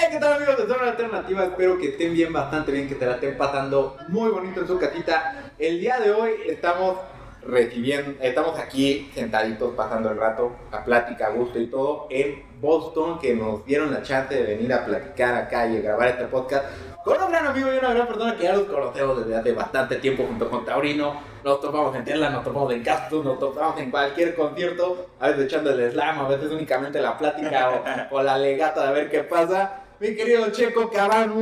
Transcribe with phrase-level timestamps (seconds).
[0.00, 1.42] Hey, ¿qué tal amigos de Zona Alternativa?
[1.42, 4.78] Espero que estén bien, bastante bien, que te la estén pasando muy bonito en su
[4.78, 5.50] casita.
[5.58, 6.98] El día de hoy estamos
[7.42, 13.18] recibiendo, estamos aquí sentaditos pasando el rato, a plática, a gusto y todo, en Boston,
[13.18, 16.66] que nos dieron la chance de venir a platicar acá y a grabar este podcast
[17.02, 19.96] con un gran amigo y una gran persona que ya los conocemos desde hace bastante
[19.96, 21.20] tiempo junto con Taurino.
[21.42, 25.46] Nos topamos en Tela, nos topamos en Cactus, nos topamos en cualquier concierto, a veces
[25.46, 29.24] echando el slam, a veces únicamente la plática o, o la legata de ver qué
[29.24, 29.86] pasa.
[30.00, 31.34] Mi querido Checo Cabán.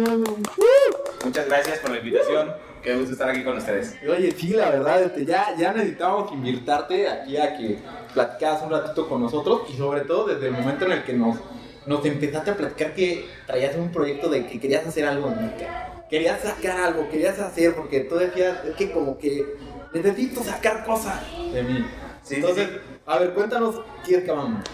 [1.24, 2.54] Muchas gracias por la invitación.
[2.82, 3.96] Qué gusto estar aquí con ustedes.
[4.08, 7.78] Oye, sí, la verdad, este, ya, ya necesitábamos invitarte aquí a que
[8.14, 11.36] platicaras un ratito con nosotros y sobre todo desde el momento en el que nos,
[11.84, 15.54] nos empezaste a platicar que traías un proyecto de que querías hacer algo, ¿no?
[15.58, 15.66] que
[16.08, 19.44] querías sacar algo, querías hacer, porque tú decías, es que como que
[19.92, 21.20] necesito sacar cosas
[21.52, 21.84] de mí.
[22.22, 24.64] Sí, Entonces, sí, a ver, cuéntanos quién es Cabán.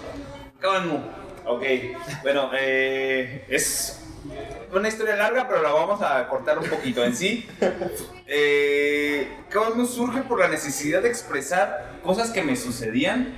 [0.61, 1.22] Kabanmu.
[1.45, 1.62] Ok,
[2.23, 4.00] bueno, eh, es
[4.73, 7.47] una historia larga, pero la vamos a cortar un poquito en sí.
[8.27, 13.34] Eh, Kabanmu surge por la necesidad de expresar cosas que me sucedían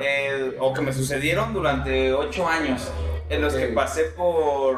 [0.00, 2.88] eh, o que me sucedieron durante ocho años,
[3.28, 3.74] en los que Ok.
[3.74, 4.76] pasé por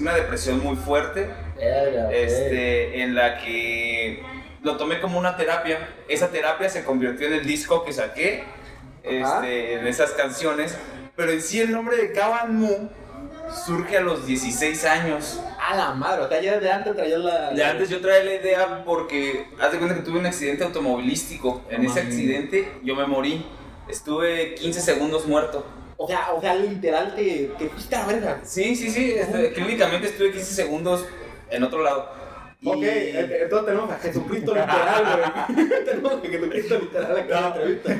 [0.00, 4.22] una depresión muy fuerte, Verga, este, en la que
[4.62, 5.88] lo tomé como una terapia.
[6.08, 8.44] Esa terapia se convirtió en el disco que saqué,
[9.02, 10.76] este, en esas canciones.
[11.16, 12.88] Pero en sí el nombre de Kaban Mu
[13.64, 15.40] surge a los 16 años.
[15.58, 17.50] A la madre, o sea, ya desde antes traías la.
[17.50, 21.62] De antes yo traía la idea porque, haz de cuenta que tuve un accidente automovilístico.
[21.70, 23.44] En ese accidente yo me morí.
[23.88, 25.64] Estuve 15 segundos muerto.
[25.96, 28.40] O sea, o sea, literal te, te fuiste a la verga.
[28.44, 29.12] Sí, sí, sí.
[29.12, 31.06] este, clínicamente estuve 15 segundos
[31.50, 32.10] en otro lado.
[32.60, 35.04] Y- Ok, entonces tenemos a Jesucristo literal,
[35.46, 35.68] güey.
[35.84, 37.96] tenemos a Jesucristo literal aquí en la entrevista.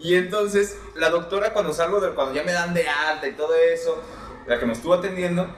[0.00, 3.54] Y entonces la doctora cuando salgo de cuando ya me dan de alta y todo
[3.54, 4.02] eso,
[4.46, 5.48] la que me estuvo atendiendo,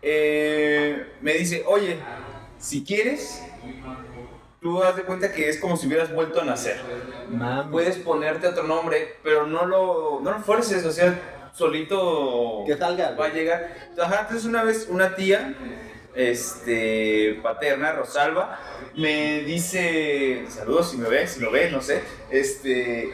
[0.00, 1.98] eh, me dice, oye,
[2.58, 3.42] si quieres,
[4.60, 6.80] tú haz de cuenta que es como si hubieras vuelto a nacer.
[7.30, 7.70] Mami.
[7.70, 13.12] Puedes ponerte otro nombre, pero no lo, no lo fuerces, o sea, solito Que salga.
[13.12, 13.90] va a llegar.
[14.00, 15.54] Ajá, entonces una vez una tía,
[16.14, 18.58] este, paterna, Rosalba,
[18.96, 23.12] me dice, saludos si me ve, si lo ve, no sé, este,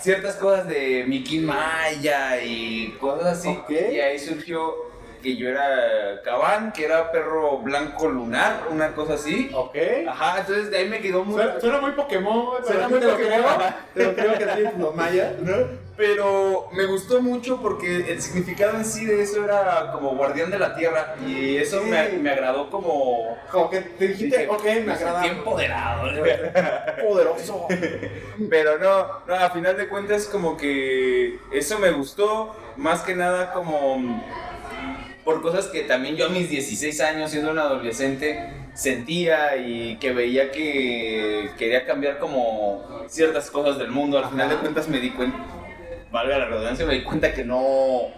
[0.00, 3.48] ciertas cosas de Mickey Maya y cosas así.
[3.48, 3.70] Ok.
[3.70, 4.90] Y ahí surgió
[5.22, 9.50] que yo era Cabán, que era perro blanco lunar, una cosa así.
[9.52, 9.76] Ok.
[10.08, 11.34] Ajá, entonces de ahí me quedó muy...
[11.34, 13.40] Suena, suena muy Pokémon, Suena muy te lo Pokémon.
[13.40, 13.74] creo.
[13.94, 15.32] Te lo creo que sí, los mayas.
[16.00, 20.58] Pero me gustó mucho porque el significado en sí de eso era como guardián de
[20.58, 21.90] la tierra y eso Sí.
[21.90, 23.36] me, me agradó como...
[23.50, 25.26] Como que te dijiste, Dije, ok, me me agrada.
[25.26, 26.04] empoderado.
[27.06, 27.66] Poderoso.
[28.48, 33.52] Pero no, no, a final de cuentas como que eso me gustó más que nada
[33.52, 34.24] como
[35.22, 40.12] por cosas que también yo a mis 16 años siendo un adolescente sentía y que
[40.14, 44.16] veía que quería cambiar como ciertas cosas del mundo.
[44.18, 45.36] Al final de cuentas me di cuenta,
[46.10, 48.08] valga la redundancia, me di cuenta que no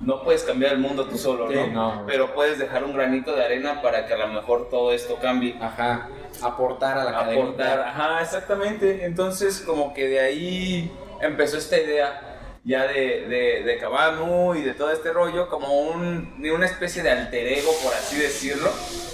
[0.00, 1.66] no puedes cambiar el mundo tú solo, Sí, ¿no?
[1.96, 2.04] no.
[2.06, 5.56] Pero puedes dejar un granito de arena para que a lo mejor todo esto cambie
[5.60, 6.08] Ajá.
[6.42, 7.56] Aportar a la aportar.
[7.56, 7.88] cadenita.
[7.88, 9.06] Ajá, exactamente.
[9.06, 10.92] Entonces, como que de ahí
[11.22, 12.20] empezó esta idea
[12.62, 17.10] ya de, de, de Kabanu y de todo este rollo, como un, una especie de
[17.10, 18.68] alter ego, por así decirlo,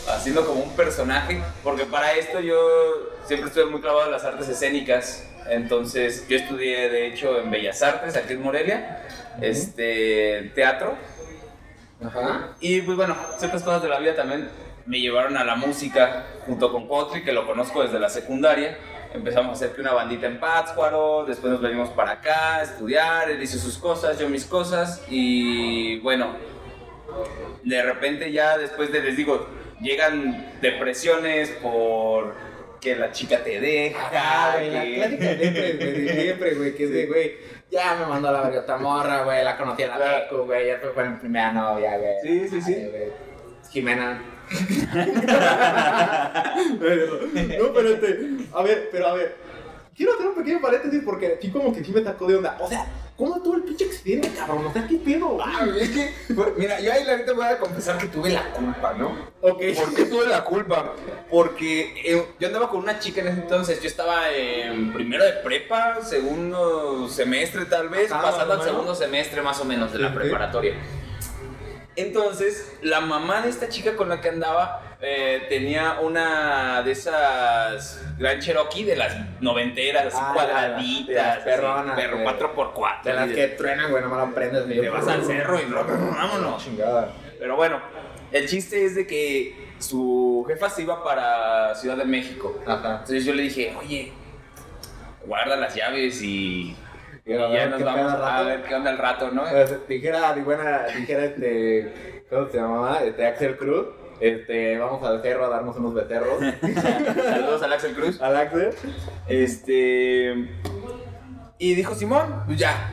[0.08, 2.56] haciendo como un personaje, porque para esto yo
[3.24, 5.28] siempre estuve muy clavado en las artes escénicas.
[5.48, 9.02] Entonces, yo estudié, de hecho, en Bellas Artes, aquí en Morelia,
[9.40, 10.94] este, teatro.
[12.04, 12.54] Ajá.
[12.60, 14.48] Y pues bueno, ciertas cosas de la vida también
[14.86, 18.78] me llevaron a la música junto con Potri, que lo conozco desde la secundaria.
[19.14, 23.30] Empezamos a hacer que una bandita en Pátzcuaro, después nos venimos para acá a estudiar,
[23.30, 26.34] él hizo sus cosas, yo mis cosas y bueno,
[27.62, 29.46] de repente ya después de, les digo,
[29.82, 32.34] llegan depresiones por
[32.82, 36.84] que la chica te deja, Ah, güey, la que- clásica siempre, güey, siempre, güey, que
[36.84, 37.36] es de, güey,
[37.70, 40.44] ya me mandó a la verga morra, güey, la conocí en la Claro.
[40.44, 42.14] Güey, ya fue con mi primera novia, güey.
[42.22, 42.74] Sí, sí, sí.
[42.74, 43.12] Ay, güey.
[43.70, 44.22] Jimena.
[47.58, 48.18] no, pero este,
[48.52, 49.36] a ver, pero a ver,
[49.96, 52.56] quiero hacer un pequeño paréntesis porque sí como que sí me sacó de onda.
[52.60, 52.84] O sea,
[53.16, 54.66] ¿cómo todo el pinche accidente, cabrón?
[54.66, 55.38] O sea, ¿qué pedo?
[55.42, 56.12] Ah, es que,
[56.56, 59.08] mira, yo ahí la neta voy a confesar que tuve la culpa, ¿no?
[59.40, 59.62] Ok.
[59.76, 60.94] ¿Por qué tuve la culpa?
[61.30, 65.32] Porque eh, yo andaba con una chica en ese entonces, yo estaba en primero de
[65.32, 70.14] prepa, segundo semestre tal vez, Ajá, pasando al segundo semestre más o menos de la
[70.14, 70.74] preparatoria.
[71.96, 78.02] Entonces, la mamá de esta chica con la que andaba eh, tenía una de esas
[78.18, 83.02] Gran Cherokee de las noventeras, así Ah, cuadraditas, perronas, perro de- 4x4.
[83.04, 84.66] De las que truenan, güey, no me lo prendes.
[84.68, 86.64] te vas al cerro y vámonos.
[86.64, 87.12] Chingada.
[87.38, 87.80] Pero bueno,
[88.30, 92.58] el chiste es de que su jefa se iba para Ciudad de México.
[92.66, 92.92] Ajá.
[93.00, 94.12] Entonces yo le dije, oye,
[95.26, 96.76] guarda las llaves y,
[97.24, 99.44] Y ya nos vamos a ver qué onda el rato, ¿no?
[99.48, 103.04] Pues, dijera mi buena, dijera este, ¿cómo se llamaba?
[103.04, 103.86] Este, Axel Cruz.
[104.18, 106.40] Este, vamos al cerro a darnos unos becerros.
[107.22, 108.20] Saludos al Axel Cruz.
[108.20, 108.70] al Axel.
[109.28, 110.50] Este.
[111.58, 112.90] Y dijo Simón, pues ya.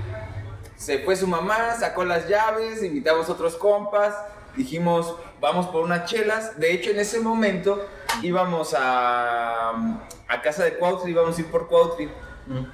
[0.75, 4.15] Se fue su mamá, sacó las llaves, invitamos otros compas.
[4.55, 6.59] Dijimos, vamos por unas chelas.
[6.59, 7.83] De hecho, en ese momento
[8.21, 9.71] íbamos a,
[10.27, 11.67] a casa de Cuautri, íbamos a ir por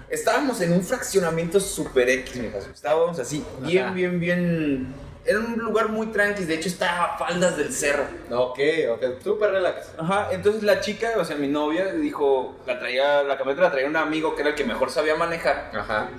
[0.09, 2.47] Estábamos en un fraccionamiento super X, mi.
[2.73, 3.93] Estábamos así, bien, Ajá.
[3.93, 4.93] bien, bien.
[5.25, 8.03] Era un lugar muy tranqui, de hecho estaba a faldas del cerro.
[8.29, 8.59] Ok,
[8.91, 9.87] ok, súper relax.
[9.97, 13.87] Ajá, entonces la chica, o sea, mi novia, dijo, la traía, la camioneta la traía
[13.87, 15.71] un amigo que era el que mejor sabía manejar.
[15.73, 16.09] Ajá.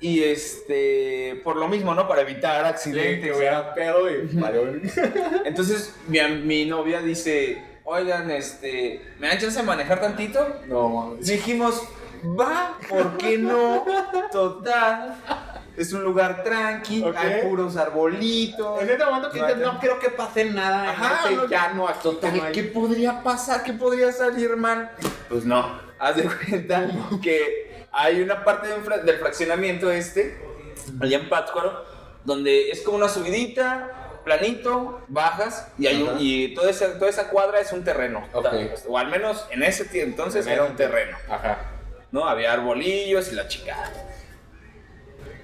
[0.00, 2.08] Y este, por lo mismo, ¿no?
[2.08, 3.24] Para evitar Sí, accidentes.
[3.30, 4.28] que hubiera pedo y.
[5.44, 10.60] Entonces mi, mi novia dice, oigan, este, ¿me dan chance de manejar tantito?
[10.66, 11.26] No, mames.
[11.26, 11.82] Dijimos,
[12.24, 13.84] va, ¿por qué no?
[14.32, 15.14] Total.
[15.76, 17.16] Es un lugar tranqui, Ok.
[17.16, 18.82] hay puros arbolitos.
[18.82, 19.72] En este momento que No, no.
[19.74, 21.98] no creo que pase nada Ajá, en no, este llano aquí.
[22.02, 23.62] Total, no ¿qué podría pasar?
[23.62, 24.90] ¿Qué podría salir mal?
[25.28, 25.80] Pues no.
[26.00, 26.88] Haz de cuenta
[27.22, 30.36] que hay una parte de un fra- del fraccionamiento este,
[31.00, 31.84] allá en Pátzcuaro,
[32.24, 37.28] donde es como una subidita, planito, bajas, y, hay un- y toda, esa, toda esa
[37.28, 38.26] cuadra es un terreno.
[38.32, 38.46] Ok.
[38.88, 41.16] O al menos en ese entonces En era un terreno.
[41.30, 41.58] Ajá.
[42.12, 42.28] ¿No?
[42.28, 43.92] Había arbolillos y la chingada.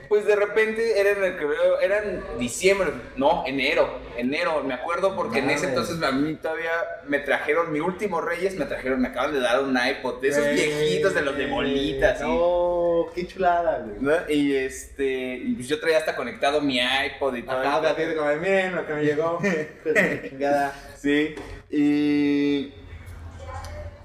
[0.08, 4.74] Pues de repente era en el que veo, era en diciembre, no, enero, enero, me
[4.74, 6.70] acuerdo porque en ese entonces a mí todavía
[7.08, 10.46] me trajeron, mi último Reyes me trajeron, me acaban de dar un iPod, de esos
[10.50, 13.96] viejitos de los de bolitas, No, qué chulada, güey.
[14.00, 14.30] ¿no?
[14.30, 17.58] Y este, y pues yo traía hasta conectado mi iPod y todo.
[17.58, 19.40] Ajá, o sea, así de como, miren lo que me llegó.
[20.28, 20.74] Chingada.
[20.96, 21.34] Sí,
[21.70, 22.72] y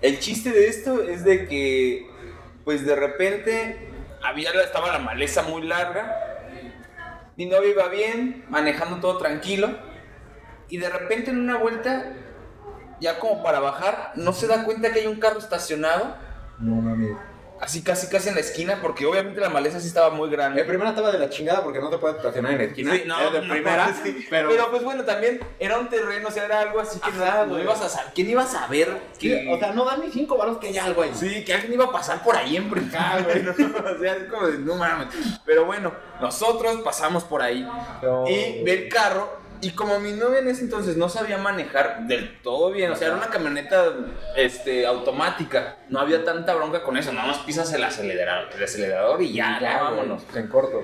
[0.02, 2.08] el chiste de esto es de que,
[2.70, 3.90] pues de repente,
[4.22, 6.16] había, estaba la maleza muy larga,
[7.36, 9.72] mi novia iba bien, manejando todo tranquilo,
[10.68, 12.14] y de repente en una vuelta,
[13.02, 16.16] ya como para bajar, no se da cuenta que hay un carro estacionado,
[16.60, 17.18] No mames.
[17.62, 20.62] Así casi casi en la esquina, porque obviamente la maleza sí estaba muy grande.
[20.62, 22.94] El primero estaba de la chingada porque no te puedes estacionar en la esquina.
[22.94, 24.26] Sí, no, Es de no, primera, sí.
[24.30, 27.46] pero, Pero, pues bueno, también era un terreno, o sea, era algo así que no
[27.48, 27.64] güey.
[27.64, 28.14] ibas a saber.
[28.14, 30.78] ¿Quién iba a saber Sí, que, o sea, no dan ni cinco varos que hay
[30.78, 31.12] algo ahí.
[31.14, 33.44] sí, que alguien iba a pasar por ahí en primera, güey?
[33.44, 33.52] ¿no?
[33.90, 35.08] O sea, es como de, no mames.
[35.46, 35.92] Pero bueno,
[36.22, 37.68] nosotros pasamos por ahí
[38.02, 38.28] No.
[38.28, 39.39] y ve el carro.
[39.62, 43.08] Y como mi novia en ese entonces no sabía manejar del todo bien, o sea,
[43.08, 43.94] era una camioneta
[44.38, 49.22] este, automática, no había tanta bronca con eso, nada más pisas el acelerador, el acelerador
[49.22, 50.24] y ya, ya, vámonos.
[50.34, 50.84] En corto.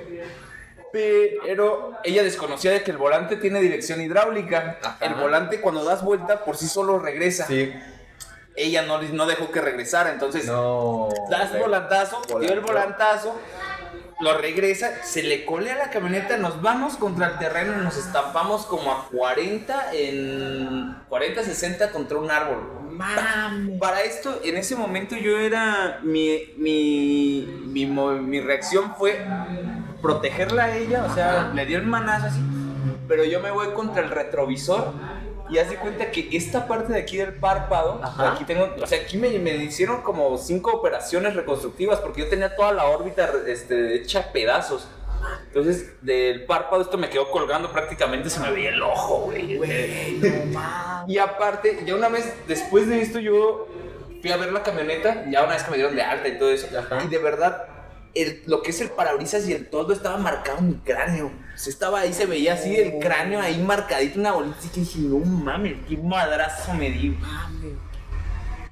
[0.92, 4.78] Pero ella desconocía de que el volante tiene dirección hidráulica.
[4.82, 4.98] Ajá.
[5.06, 7.46] El volante cuando das vuelta por sí solo regresa.
[7.48, 7.74] Sí.
[8.58, 11.10] Ella no, no dejó que regresara, entonces No.
[11.30, 11.58] das Sí.
[11.58, 13.36] volantazo, dio el volantazo,
[14.20, 18.66] lo regresa, se le colea la camioneta, nos vamos contra el terreno y nos estampamos
[18.66, 22.86] como a 40 en 40 60 contra un árbol.
[22.92, 23.78] Mami.
[23.78, 29.26] Para esto, en ese momento yo era mi mi mi, mi reacción fue
[30.02, 32.40] protegerla a ella, o sea, le di el manazo así,
[33.08, 34.94] pero yo me voy contra el retrovisor
[35.50, 38.34] y haz de cuenta que esta parte de aquí del párpado, Ajá.
[38.34, 42.56] aquí tengo, o sea, aquí me, me hicieron como cinco operaciones reconstructivas porque yo tenía
[42.56, 44.88] toda la órbita este, hecha a pedazos.
[45.48, 49.58] Entonces, del párpado esto me quedó colgando prácticamente, se me veía el ojo, güey.
[49.58, 51.10] Güey, no mames.
[51.10, 53.68] Y aparte, ya una vez después de esto, yo
[54.22, 56.52] fui a ver la camioneta, ya una vez que me dieron de alta y todo
[56.52, 56.68] eso.
[56.78, 57.04] Ajá.
[57.04, 57.64] Y de verdad,
[58.16, 61.28] el- lo que es el parabrisas y el todo estaba marcado en mi cráneo.
[61.28, 64.58] O sea, estaba ahí, se veía así el cráneo ahí marcadito, una bolita.
[64.66, 67.18] Y que dije, no mames, qué madrazo me di.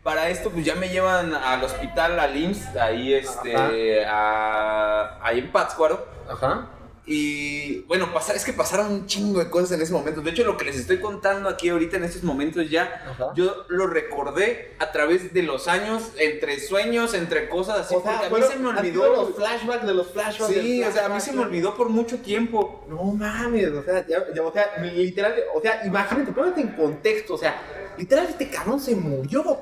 [0.01, 5.49] Para esto, pues ya me llevan al hospital, al IMSS, ahí, este, a, ahí en
[5.51, 6.05] Pátzcuaro.
[6.29, 6.67] Ajá.
[7.05, 10.21] Y bueno, pasar, es que pasaron un chingo de cosas en ese momento.
[10.21, 13.33] De hecho, lo que les estoy contando aquí ahorita en estos momentos ya, Ajá.
[13.35, 17.95] yo lo recordé a través de los años, entre sueños, entre cosas así.
[17.95, 19.13] O sea, porque a mí se me olvidó.
[19.15, 20.53] los flashbacks de los flashbacks.
[20.53, 22.85] Sí, o sea, a mí se me olvidó por mucho tiempo.
[22.87, 27.33] No mames, o sea, ya- ya, o sea, literal, o sea, imagínate, póngate en contexto,
[27.33, 27.61] o sea,
[27.97, 29.59] literal este cabrón se murió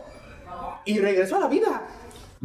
[0.86, 1.88] y regresó a la vida.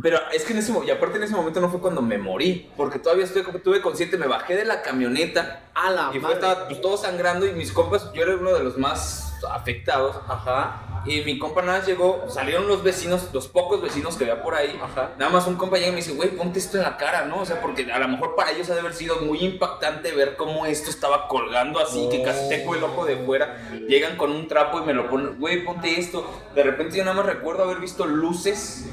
[0.02, 2.18] Pero es que en ese momento, y aparte en ese momento no fue cuando me
[2.18, 6.34] morí, porque todavía estoy, estuve consciente, me bajé de la camioneta A la y fue,
[6.34, 10.16] estaba pues, todo sangrando y mis compas, yo era uno de los más afectados.
[10.28, 11.02] Ajá.
[11.06, 14.54] Y mi compa nada más llegó, salieron los vecinos, los pocos vecinos que había por
[14.54, 14.78] ahí.
[14.82, 15.12] Ajá.
[15.18, 17.40] Nada más un compa llega y me dice, güey, ponte esto en la cara, ¿no?
[17.40, 20.36] O sea, porque a lo mejor para ellos ha de haber sido muy impactante ver
[20.36, 23.56] cómo esto estaba colgando así, que casi tengo el ojo de fuera.
[23.88, 26.28] Llegan con un trapo y me lo ponen, güey, ponte esto.
[26.54, 28.86] De repente yo nada más recuerdo haber visto luces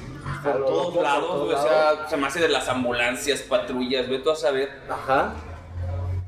[0.43, 4.09] por lo todos loco, lados, güey, o sea, se me hace de las ambulancias, patrullas,
[4.09, 4.69] ve tú a saber.
[4.89, 5.33] Ajá.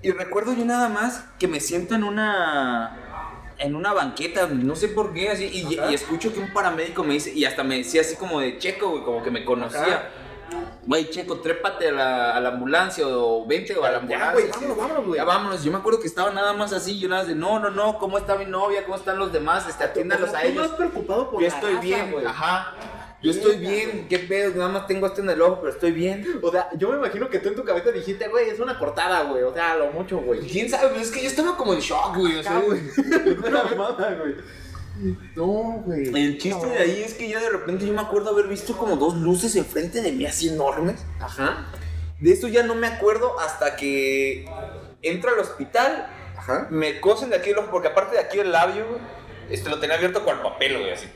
[0.02, 3.02] Y recuerdo yo nada más que me siento en una
[3.58, 7.32] en una banqueta, no sé por qué, así, y, escucho que un paramédico me dice,
[7.34, 9.82] y hasta me decía así como de Checo, güey, como que me conocía.
[9.82, 10.10] Ajá.
[10.86, 14.32] Güey, Checo, trépate a la, a la ambulancia o vente o a la Ya, ambulancia.
[14.34, 14.52] güey, sí.
[14.52, 15.18] vámonos, vámonos, güey.
[15.18, 15.64] Ya vámonos.
[15.64, 17.98] Yo me acuerdo que estaba nada más así, yo nada más de, no, no, no,
[17.98, 18.84] ¿cómo está mi novia?
[18.84, 19.68] ¿Cómo están los demás?
[19.68, 20.72] Este, atiéndalos a ellos.
[20.78, 22.26] Yo estoy bien, güey.
[22.26, 22.74] Ajá.
[23.26, 26.40] Yo estoy bien, qué pedo, nada más tengo esto en el ojo, pero estoy bien.
[26.44, 29.24] O sea, yo me imagino que tú en tu cabeza dijiste, güey, es una cortada,
[29.24, 29.42] güey.
[29.42, 30.42] O sea, lo mucho, güey.
[30.42, 30.90] ¿Quién sabe?
[30.90, 32.38] Pues es que yo estaba como en shock, güey.
[32.38, 32.82] O sea, güey.
[33.48, 34.36] Una mamada, güey.
[35.36, 36.08] No, güey.
[36.16, 38.96] El chiste de ahí es que ya de repente yo me acuerdo haber visto como
[38.96, 41.04] dos luces enfrente de mí así enormes.
[41.20, 41.66] Ajá.
[42.20, 44.46] De eso ya no me acuerdo hasta que
[45.02, 46.68] entro al hospital, Ajá.
[46.70, 49.02] me cosen de aquí el ojo, porque aparte de aquí el labio, güey,
[49.50, 51.08] este lo tenía abierto con papel, güey, así.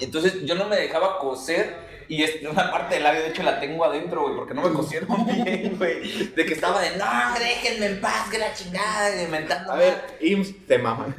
[0.00, 3.60] Entonces yo no me dejaba coser y es una parte del labio, de hecho la
[3.60, 6.28] tengo adentro, güey, porque no me cosieron bien, güey.
[6.28, 7.04] De que estaba de, no,
[7.38, 9.72] déjenme en paz, que la chingada, y inventando.
[9.72, 11.14] A ver, IMSS, te maman.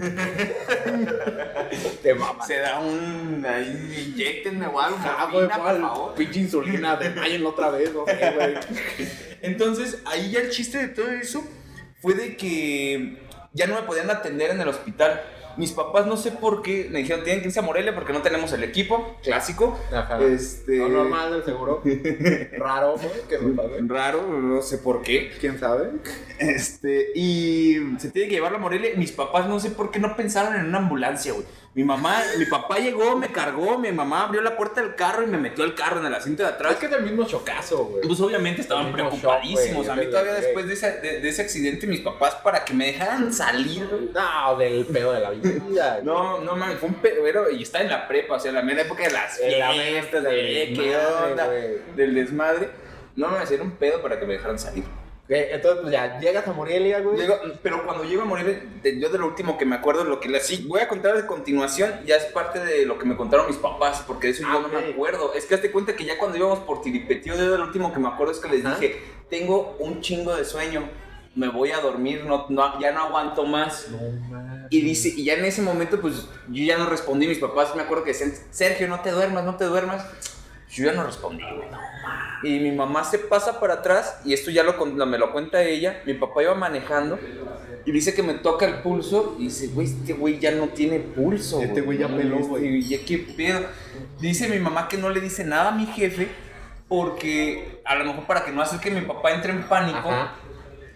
[2.01, 2.47] te maman.
[2.47, 6.15] se da un, ahí, inyectenme o algo, Ah, güey, por favor.
[6.15, 8.55] Pinche insulina, desmayenlo otra vez, no sé, güey.
[9.43, 11.43] Entonces, ahí ya el chiste de todo eso
[12.01, 13.19] fue de que
[13.53, 15.21] ya no me podían atender en el hospital.
[15.59, 18.21] Mis papás, no sé por qué, me dijeron, tienen que irse a Morelia porque no
[18.21, 19.77] tenemos el equipo clásico.
[19.93, 20.17] Ajá.
[20.23, 20.77] Este.
[20.77, 21.81] Lo normal del seguro.
[22.57, 23.79] Raro, güey, que no sabe.
[23.85, 25.33] Raro, no sé por qué.
[25.37, 25.89] ¿Quién sabe?
[26.39, 28.91] Este, y se tiene que llevarlo a Morelia.
[28.95, 31.45] Mis papás, no sé por qué no pensaron en una ambulancia, güey.
[31.75, 35.27] Mi mamá, mi papá llegó, me cargó, mi mamá abrió la puerta del carro y
[35.27, 36.73] me metió al carro en el asiento de atrás.
[36.73, 38.07] Es que es el mismo chocazo, güey.
[38.07, 39.85] Pues obviamente estaban El preocupadísimos.
[39.85, 42.73] shock, a mí todavía después de ese, de, de ese accidente, mis papás para que
[42.73, 44.09] me dejaran salir, güey.
[44.13, 45.99] No, del pedo de la vida.
[46.03, 48.81] No, no mames, fue un pedo y está en la prepa, o sea, la mera
[48.81, 52.69] época de las fiestas, de qué onda, del desmadre.
[53.15, 54.83] No mames, era un pedo para que me dejaran salir.
[55.29, 57.19] Entonces, pues ya, llegas a Morelia, güey.
[57.19, 60.27] Llego- pero cuando llego a de- yo de lo último que me acuerdo, lo que
[60.27, 63.45] le sí, voy a contar de continuación, ya es parte de lo que me contaron
[63.45, 64.73] mis papás, porque de eso Ah, yo no ok.
[64.73, 65.33] me acuerdo.
[65.35, 67.99] Es que hazte cuenta que ya cuando íbamos por Tiripetío, yo de lo último que
[67.99, 68.79] me acuerdo es que les Ajá.
[68.79, 70.89] dije, tengo un chingo de sueño,
[71.35, 73.87] me voy a dormir, no, no- ya no aguanto más.
[73.91, 74.67] No.
[74.71, 77.27] Y dice, y ya en ese momento, pues yo ya no respondí.
[77.27, 80.03] Mis papás me acuerdo que decían, Sergio, no te duermas, no te duermas.
[80.69, 81.67] Yo ya no respondí, güey.
[82.43, 86.01] Y mi mamá se pasa para atrás, y esto ya lo, me lo cuenta ella.
[86.05, 87.19] Mi papá iba manejando
[87.85, 89.35] y dice que me toca el pulso.
[89.39, 91.61] Y dice, güey, este güey ya no tiene pulso.
[91.61, 92.81] Este güey ya peló, Este güey.
[92.83, 93.61] ya qué pedo.
[94.19, 96.29] Dice mi mamá que no le dice nada a mi jefe,
[96.87, 100.09] porque a lo mejor para que no hacer que mi papá entre en pánico.
[100.09, 100.35] Ajá.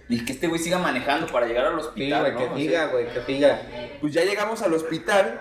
[0.09, 2.21] Y que este güey siga manejando para llegar al Sí, hospital.
[2.33, 2.55] güey, ¿no?
[2.55, 3.61] que siga, güey, que siga.
[4.01, 5.39] pues ya llegamos al hospital.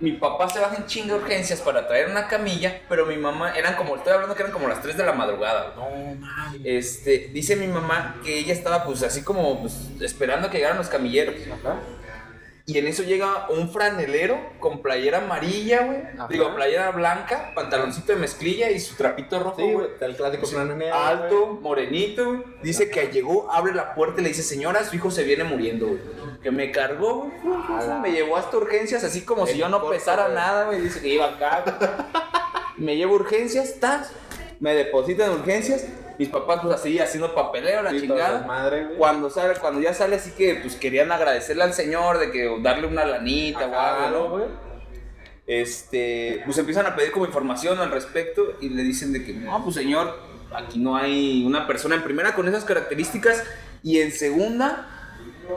[0.00, 3.52] Mi papá se baja en chinga de urgencias para traer una camilla, pero mi mamá,
[3.56, 5.74] eran como, estoy hablando que eran como las 3 de la madrugada.
[5.76, 5.90] No
[6.20, 6.60] mames.
[6.64, 10.88] Este, dice mi mamá que ella estaba pues así como pues, esperando que llegaran los
[10.88, 11.34] camilleros.
[11.52, 11.76] Ajá.
[12.68, 16.00] Y en eso llega un franelero con playera amarilla, güey.
[16.28, 19.74] Digo, playera blanca, pantaloncito de mezclilla y su trapito rojo, Sí, güey.
[19.74, 22.42] güey, el clásico franenero, Alto, morenito, güey.
[22.62, 25.86] Dice que llegó, abre la puerta y le dice, señora, su hijo se viene muriendo,
[25.86, 25.98] güey.
[26.42, 28.00] Que me cargó, güey.
[28.02, 30.82] Me llevó hasta urgencias, así como si yo no corto, pesara nada, güey.
[30.82, 31.64] Dice que iba acá.
[32.76, 34.12] me llevo urgencias, tas.
[34.60, 35.86] Me depositan en urgencias.
[36.18, 37.90] Mis papás, pues así, haciendo papeleo, la.
[37.90, 38.40] Sí, chingada.
[38.68, 38.98] güey.
[38.98, 42.88] Cuando sale, cuando ya sale así que pues querían agradecerle al señor de que darle
[42.88, 44.48] una lanita o algo,
[45.46, 49.62] este, pues empiezan a pedir como información al respecto y le dicen de que, no,
[49.62, 50.18] pues señor,
[50.52, 53.44] aquí no hay una persona en primera con esas características
[53.82, 54.88] y en segunda,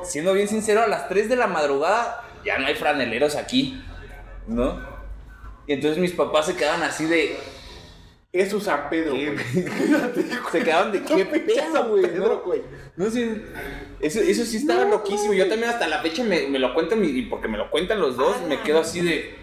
[0.03, 3.83] siendo bien sincero, a las 3 de la madrugada ya no hay franeleros aquí,
[4.47, 4.79] ¿no?
[5.67, 7.37] Y entonces mis papás se quedaban así de,
[8.33, 9.35] Eso es San Pedro, güey.
[10.51, 12.39] se quedaban de qué pedo, güey, ¿no?
[12.39, 12.61] güey.
[12.95, 13.41] No sé,
[13.99, 15.33] eso, eso sí estaba loquísimo.
[15.33, 18.15] Yo también hasta la fecha me, me lo cuentan, y porque me lo cuentan los
[18.15, 19.35] dos, Ah, me quedo así de...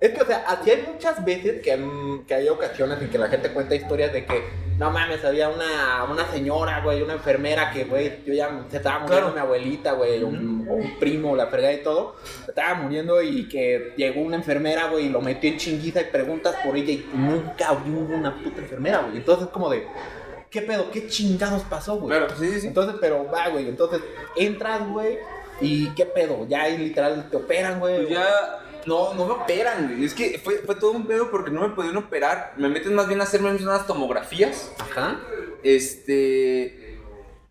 [0.00, 1.78] Es que, o sea, aquí hay muchas veces que,
[2.26, 4.44] que hay ocasiones en que la gente cuenta historias de que
[4.80, 9.00] no mames, había una, una señora, güey, una enfermera que, güey, yo ya se estaba
[9.00, 9.34] muriendo Claro.
[9.34, 13.46] mi abuelita, güey, un, o un primo, la fregada y todo, se estaba muriendo y
[13.46, 17.06] que llegó una enfermera, güey, y lo metió en chinguiza y preguntas por ella y
[17.12, 19.18] nunca hubo una puta enfermera, güey.
[19.18, 19.86] Entonces, como de,
[20.48, 20.90] ¿qué pedo?
[20.90, 22.16] ¿Qué chingados pasó, güey?
[22.18, 22.66] Claro, sí, sí, sí.
[22.68, 24.00] Entonces, pero va, güey, entonces
[24.34, 25.18] entras, güey,
[25.60, 26.46] y ¿qué pedo?
[26.48, 27.98] Ya ahí literal te operan, güey.
[28.06, 28.24] Pues ya.
[28.86, 30.04] No, no me operan, güey.
[30.04, 32.54] Es que fue, fue todo un pedo porque no me podían operar.
[32.56, 34.72] Me meten más bien a hacerme unas tomografías.
[34.78, 35.20] Ajá.
[35.62, 36.98] Este.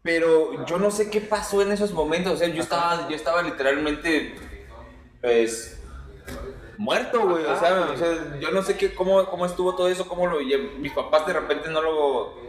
[0.01, 2.33] Pero yo no sé qué pasó en esos momentos.
[2.33, 4.35] O sea, yo estaba, yo estaba literalmente.
[5.21, 5.79] Pues.
[6.77, 7.43] Muerto, güey.
[7.45, 10.39] O sea, o sea, yo no sé qué, cómo, cómo estuvo todo eso, cómo lo
[10.79, 12.48] Mis papás de repente no lo.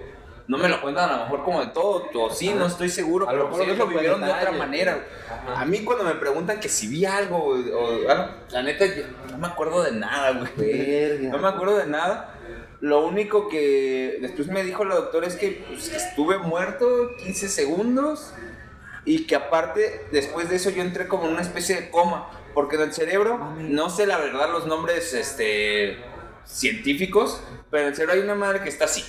[0.50, 3.28] No me lo cuentan a lo mejor como de todo, o sí, no estoy seguro,
[3.28, 5.06] A lo pero mejor ellos lo vivieron de otra manera.
[5.28, 5.60] Ajá.
[5.60, 9.38] A mí cuando me preguntan que si vi algo, o, algo, la neta, yo no
[9.38, 10.50] me acuerdo de nada, güey.
[10.56, 11.28] Verga.
[11.28, 12.34] No me acuerdo de nada.
[12.80, 17.48] Lo único que después me dijo la doctora es que, pues, que estuve muerto 15
[17.48, 18.34] segundos
[19.04, 22.74] y que aparte después de eso yo entré como en una especie de coma, porque
[22.74, 23.68] en el cerebro, Mami.
[23.68, 25.96] no sé la verdad los nombres este,
[26.44, 27.40] científicos,
[27.70, 29.04] pero en el cerebro hay una madre que está así,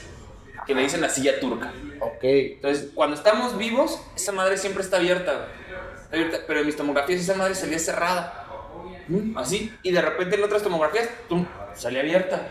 [0.66, 1.74] que le dicen la silla turca.
[2.00, 2.24] Ok.
[2.24, 5.48] Entonces, cuando estamos vivos, esa madre siempre está abierta.
[5.96, 8.48] Está abierta, pero en mis tomografías esa madre salía cerrada.
[9.36, 9.74] Así.
[9.84, 12.48] Y de repente en otras tomografías, tum, salía abierta.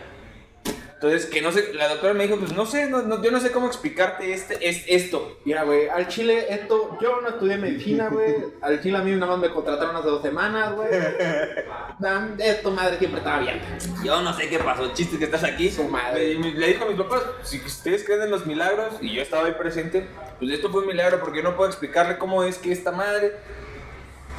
[1.03, 3.41] Entonces, que no sé, la doctora me dijo, pues no sé, no, no- yo no
[3.41, 5.39] sé cómo explicarte este, es, esto.
[5.47, 8.35] Mira, güey, al chile, esto, yo no estudié medicina, güey.
[8.61, 10.91] Al chile a mí nada más me contrataron hace dos semanas, güey.
[12.39, 13.67] Esto, madre, siempre estaba abierta.
[14.05, 15.71] Yo no sé qué pasó, chiste que estás aquí.
[15.71, 16.37] Su madre.
[16.39, 19.23] Me- me- le dijo a mis papás, si ustedes creen en los milagros, y yo
[19.23, 20.07] estaba ahí presente,
[20.39, 23.33] pues esto fue un milagro porque yo no puedo explicarle cómo es que esta madre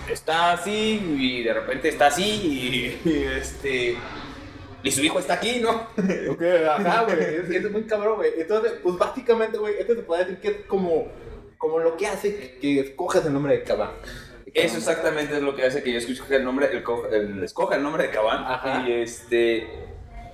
[0.07, 3.97] está así y de repente está así y, y, este...
[4.83, 5.69] Y su hijo está aquí, ¿no?
[6.31, 7.19] Ok, ajá, güey.
[7.19, 8.31] Es, es muy cabrón, güey.
[8.37, 11.07] Entonces, pues básicamente, güey, esto se puede decir que es como,
[11.57, 13.91] como lo que hace que, que escojas el nombre de Cabán.
[14.53, 16.83] Eso exactamente es lo que hace que yo escuche el nombre, el,
[17.13, 18.43] el- escoja el nombre de Cabán.
[18.45, 18.83] Ajá.
[18.87, 19.67] Y este.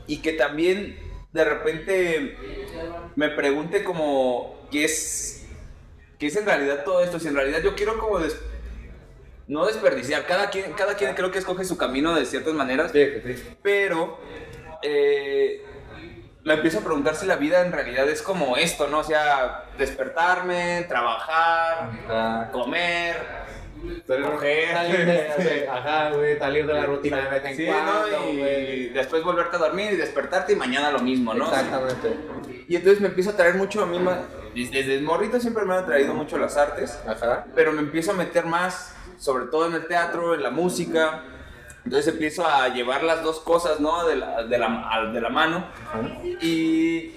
[0.08, 0.98] Y que también
[1.34, 2.38] de repente
[3.16, 5.46] me pregunte como qué es.
[6.18, 7.20] qué es en realidad todo esto.
[7.20, 8.40] Si en realidad yo quiero como des-
[9.48, 10.26] no desperdiciar.
[10.26, 12.92] Cada quien, cada quien creo que escoge su camino de ciertas maneras.
[12.92, 13.44] Sí, sí.
[13.62, 14.20] Pero
[14.82, 15.64] eh,
[16.44, 19.00] me empiezo a preguntar si la vida en realidad es como esto, ¿no?
[19.00, 23.18] O sea, despertarme, trabajar, Ah, comer,
[24.08, 24.72] Coger.
[24.74, 28.30] salir de, ajá, güey, salir de la rutina de vez en Sí, cuando, ¿no?
[28.32, 31.46] Y después volverte a dormir y despertarte y mañana lo mismo, ¿no?
[31.46, 32.16] Exactamente.
[32.68, 34.00] Y entonces me empiezo a traer mucho a mí,
[34.56, 37.46] desde desde morrito siempre me han traído mucho las artes, Ajá.
[37.56, 41.24] pero me empiezo a meter más, sobre todo en el teatro, en la música.
[41.84, 44.06] Entonces empiezo a llevar las dos cosas, ¿no?
[44.06, 45.66] De la, de la, de la mano.
[46.42, 47.12] Y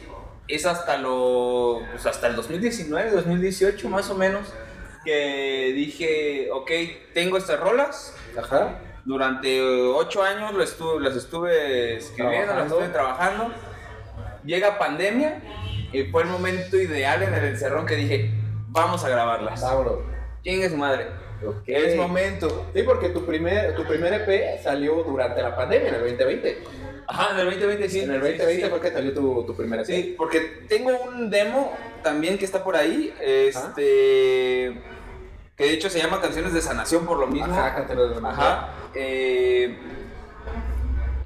[0.46, 4.52] es hasta lo pues hasta el 2019, 2018 más o menos
[5.04, 6.70] que dije, ok,
[7.14, 8.14] tengo estas rolas.
[8.38, 8.80] Ajá.
[9.04, 13.52] Durante ocho años estuve, las estuve escribiendo, las estuve trabajando.
[14.44, 15.40] Llega pandemia
[15.92, 18.30] y fue el momento ideal en el encerrón que dije,
[18.68, 19.62] vamos a grabarlas.
[20.42, 21.08] Chingue su madre.
[21.66, 22.66] Es momento.
[22.74, 26.58] Sí, porque tu primer, tu primer EP salió durante la pandemia, en el 2020.
[27.06, 28.00] Ajá, en el 2020 sí.
[28.00, 28.70] en el sí, 2020 sí.
[28.70, 29.86] fue que salió tu, tu primer EP.
[29.86, 31.72] Sí, porque tengo un demo
[32.02, 34.80] también que está por ahí, este,
[35.56, 37.52] que de hecho se llama Canciones de Sanación por lo mismo.
[37.52, 38.68] Ajá, cántalo de la Ajá.
[38.94, 39.76] eh,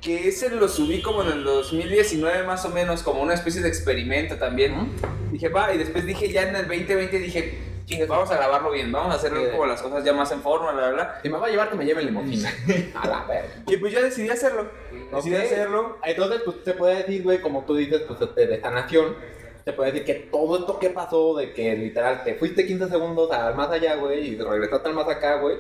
[0.01, 3.69] que ese lo subí como en el 2019 más o menos, como una especie de
[3.69, 4.91] experimento también.
[5.33, 8.91] Dije, va, y después dije ya en el 2020 dije, chingues, vamos a grabarlo bien,
[8.93, 9.45] vamos a hacer Sí.
[9.51, 11.19] como las cosas ya más en forma, bla, bla, bla.
[11.23, 12.51] Si me va a llevar, que me lleve en limusina.
[12.95, 13.49] a la verga.
[13.67, 14.69] Y pues ya decidí hacerlo.
[15.13, 15.99] Decidí hacerlo.
[16.03, 19.17] Entonces, pues se puede decir, güey, como tú dices, pues de, de sanación,
[19.65, 23.31] se puede decir que todo esto que pasó, de que literal te fuiste 15 segundos
[23.31, 25.57] al más allá, güey, y regresaste al más acá, güey,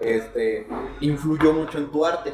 [0.00, 0.66] este,
[1.00, 2.32] influyó mucho en tu arte.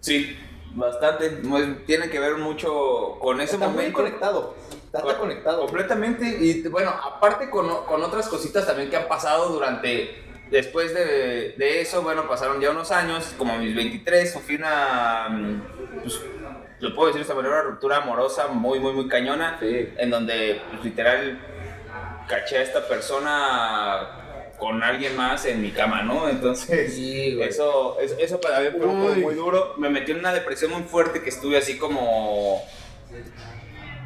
[0.00, 0.36] Sí,
[0.74, 1.28] bastante.
[1.48, 3.98] Pues, tiene que ver mucho con ese Está muy momento.
[3.98, 4.54] conectado.
[4.88, 5.60] Está, está conectado.
[5.66, 6.24] Completamente.
[6.26, 10.24] Y bueno, aparte con, con otras cositas también que han pasado durante.
[10.50, 15.28] Después de, de eso, bueno, pasaron ya unos años, como mis 23, sufrí una.
[15.28, 15.62] mm,
[16.02, 16.20] Pues,
[16.80, 19.58] lo puedo decir de esta manera, una ruptura amorosa muy, muy, muy cañona.
[19.60, 19.90] Sí.
[19.98, 21.38] En donde, pues, literal,
[22.28, 26.30] caché a esta persona con alguien más en mi cama, ¿no?
[26.30, 26.94] Entonces.
[26.94, 27.46] Sí, güey.
[27.50, 29.74] Eso, eso, eso para mí fue muy duro.
[29.76, 32.62] Me metió en una depresión muy fuerte que estuve así como.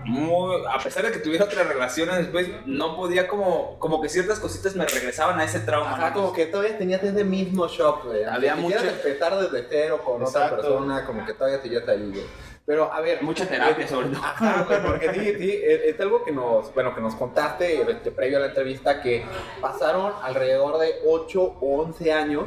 [0.04, 4.40] Muy, a pesar de que tuviera otras relaciones después, no podía como, como que ciertas
[4.40, 5.92] cositas me regresaban a ese trauma.
[5.92, 6.14] Ajá, ¿no?
[6.14, 8.24] como que todavía tenías ese mismo shock, güey.
[8.24, 10.56] Había mucho- empezar desde cero con otra Exacto.
[10.56, 12.24] persona, como que todavía sigues ahí, güey.
[12.64, 13.20] Pero, a ver.
[13.22, 14.22] Mucha terapia, sobre todo.
[14.22, 18.12] Ajá, güey, porque sí, sí, es, es algo que nos, bueno, que nos contaste este,
[18.12, 19.24] previo a la entrevista, que
[19.60, 22.44] pasaron alrededor de 8 o 11 años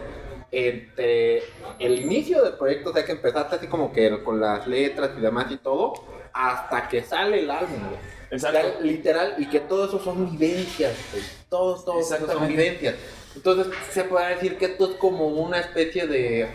[0.55, 1.43] entre
[1.79, 5.21] el inicio del proyecto, o sea, que empezaste así como que con las letras y
[5.21, 5.93] demás y todo,
[6.33, 8.15] hasta que sale el álbum, güey.
[8.31, 8.59] Exacto.
[8.59, 11.23] O sea, literal, y que todo eso son vivencias, güey.
[11.49, 12.95] Todos, todos son vivencias.
[13.35, 16.47] Entonces, se puede decir que esto es como una especie de...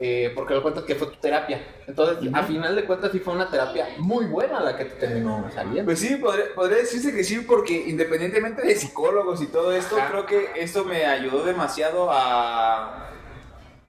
[0.00, 1.60] eh, porque lo cuentas que fue tu terapia.
[1.86, 5.50] Entonces, a final de cuentas, sí fue una terapia muy buena la que te terminó
[5.54, 5.84] saliendo.
[5.84, 10.08] Pues sí, podría, podría decirse que sí, porque independientemente de psicólogos y todo esto, Ajá.
[10.08, 13.07] creo que esto me ayudó demasiado a,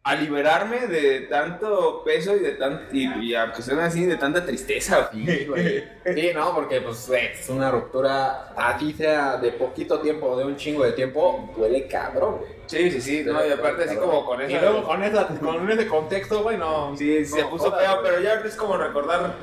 [0.01, 4.45] a liberarme de tanto peso y de tan, y, y aunque suene así, de tanta
[4.45, 5.09] tristeza.
[5.11, 5.83] Sí, güey.
[6.15, 10.55] Sí, no, porque pues es una ruptura, así sea de poquito tiempo o de un
[10.55, 12.51] chingo de tiempo, duele cabrón, güey.
[12.65, 14.61] Sí, sí, sí, no, y aparte así como con Y esa...
[14.61, 16.95] luego con, esa, con ese contexto, güey, no.
[16.95, 19.33] Sí, se puso feo, pero ya es como recordar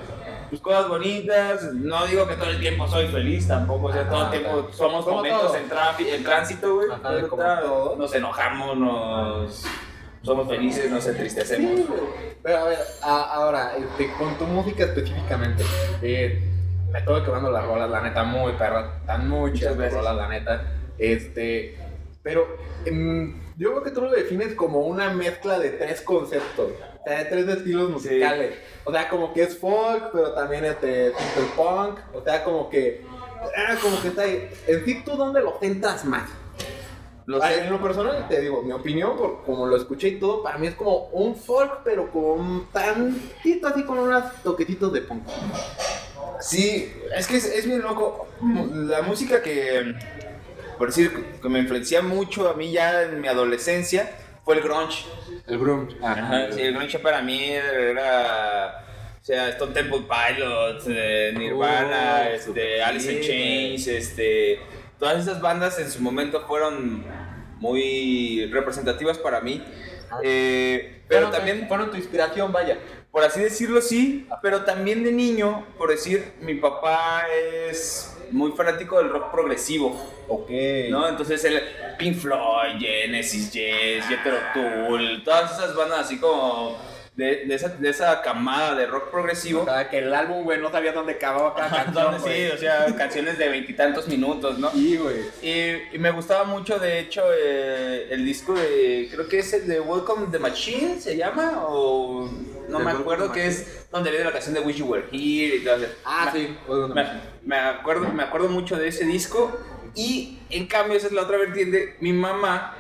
[0.49, 1.75] pues, cosas bonitas.
[1.75, 5.07] No digo que todo el tiempo soy feliz tampoco, o sea, todo el tiempo somos
[5.07, 5.57] momentos todo.
[5.57, 6.89] en, en tránsito, güey.
[7.99, 9.65] Nos enojamos, nos
[10.27, 11.81] somos felices, nos entristecemos.
[11.81, 11.87] Sí.
[12.43, 15.65] Pero a ver, a- ahora, este, con tu música específicamente,
[16.03, 16.43] eh,
[16.93, 19.95] me estuve quemando las rolas, la neta, muy perra, chidas Muchas las gracias.
[20.01, 20.73] rolas, la neta.
[20.99, 21.77] Este,
[22.23, 22.47] pero
[22.85, 27.19] em, yo creo que tú lo defines como una mezcla de tres conceptos, o sea,
[27.19, 28.55] de tres estilos musicales.
[28.85, 32.69] O sea, como que es folk, pero también es de simple punk, o sea, como
[32.71, 33.03] que,
[33.57, 34.49] ah, como que está ahí.
[34.67, 36.29] En sí, ¿tú dónde lo centras más?
[37.27, 37.65] Lo Ah, sé.
[37.65, 40.69] En lo personal, te digo, mi opinión, por como lo escuché y todo, para mí
[40.69, 45.23] es como un folk, pero con tantito así con unos toquecitos de punk.
[46.41, 48.29] Sí, es que es, es bien loco.
[48.73, 49.95] La música que,
[50.79, 51.13] por decir,
[51.43, 54.11] que me influencia mucho a mí ya en mi adolescencia
[54.45, 55.07] fue el grunge.
[55.47, 55.97] El grunge.
[56.03, 58.85] Ajá, sí, el grunge para mí era.
[59.21, 63.21] O sea, Stone Temple Pilots, eh, Nirvana, Oh, este, Alice in.
[63.23, 64.61] Chains, este.
[64.99, 67.05] Todas esas bandas en su momento fueron
[67.59, 69.63] muy representativas para mí.
[70.23, 72.79] Eh, pero también Fueron tu inspiración, vaya.
[73.11, 77.25] por así decirlo, sí, pero también de niño, por decir, mi papá
[77.69, 79.95] es muy fanático del rock progresivo,
[80.29, 80.51] Ok.
[80.91, 81.09] ¿no?
[81.09, 81.61] Entonces el
[81.99, 86.77] Pink Floyd, Genesis, Yes, Jethro Tull, todas esas bandas así como
[87.17, 89.63] de, de esa, de esa camada de rock progresivo.
[89.63, 92.87] O sea, que el álbum, güey, no sabía dónde acababa cada canción, sí, o sea,
[92.97, 94.71] canciones de veintitantos minutos, ¿no?
[94.73, 95.17] Sí, güey.
[95.43, 99.67] Y, y me gustaba mucho, de hecho, eh, el disco de, creo que es el
[99.67, 101.65] de Welcome the Machine, ¿se llama?
[101.67, 102.31] O
[102.69, 105.57] no The me acuerdo, que es donde viene la canción de Wish You Were Here
[105.57, 105.87] y todo eso.
[106.05, 106.57] Ah, Me- sí.
[106.95, 107.05] Me,
[107.45, 109.59] me acuerdo, me acuerdo mucho de ese disco
[109.95, 112.77] y en cambio esa es la otra vertiente, mi mamá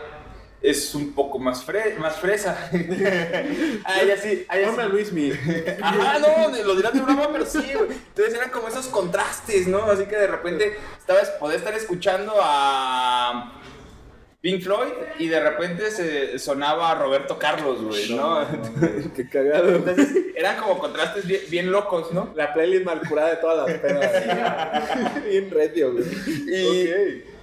[0.62, 2.70] es un poco más, fre más fresa.
[3.84, 4.70] ah, ella sí, a ella sí.
[4.70, 5.30] Ponme a Luis Mi.
[5.80, 7.90] Ajá, no, lo dirás de broma, pero sí, güey.
[7.90, 9.84] Entonces eran como esos contrastes, ¿no?
[9.84, 13.60] Así que de repente estabas, podías estar escuchando a
[14.40, 18.46] Pink Floyd y de repente se sonaba a Roberto Carlos, güey, ¿no?
[19.14, 19.68] Qué cagado.
[19.68, 22.32] Entonces eran como contrastes bien, bien locos, ¿no?
[22.34, 25.24] La playlist mal curada de todas las pedas.
[25.24, 26.04] Bien recio, güey.
[26.48, 27.35] Y-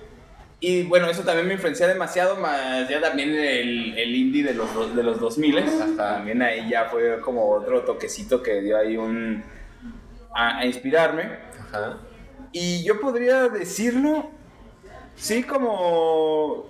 [0.65, 4.95] Y bueno, eso también me influencia demasiado, más ya también el, el indie de los,
[4.95, 9.43] de los 2000 También ahí ya fue como otro toquecito que dio ahí un...
[10.33, 11.37] a, a inspirarme.
[11.59, 11.97] Ajá.
[12.53, 14.29] Y yo podría decirlo,
[15.15, 16.65] sí, como.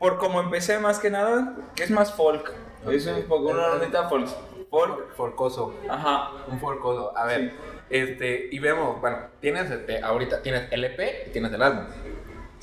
[0.00, 2.52] Por como empecé más que nada, que es más folk.
[2.90, 4.26] Es un poco una rondita folk.
[4.70, 5.14] Folk.
[5.14, 5.72] Forcoso.
[5.88, 6.32] Ajá.
[6.50, 7.16] Un forcoso.
[7.16, 7.56] A ver, Sí.
[7.90, 11.84] este, y vemos, bueno, tienes este, ahorita tienes LP y tienes el álbum.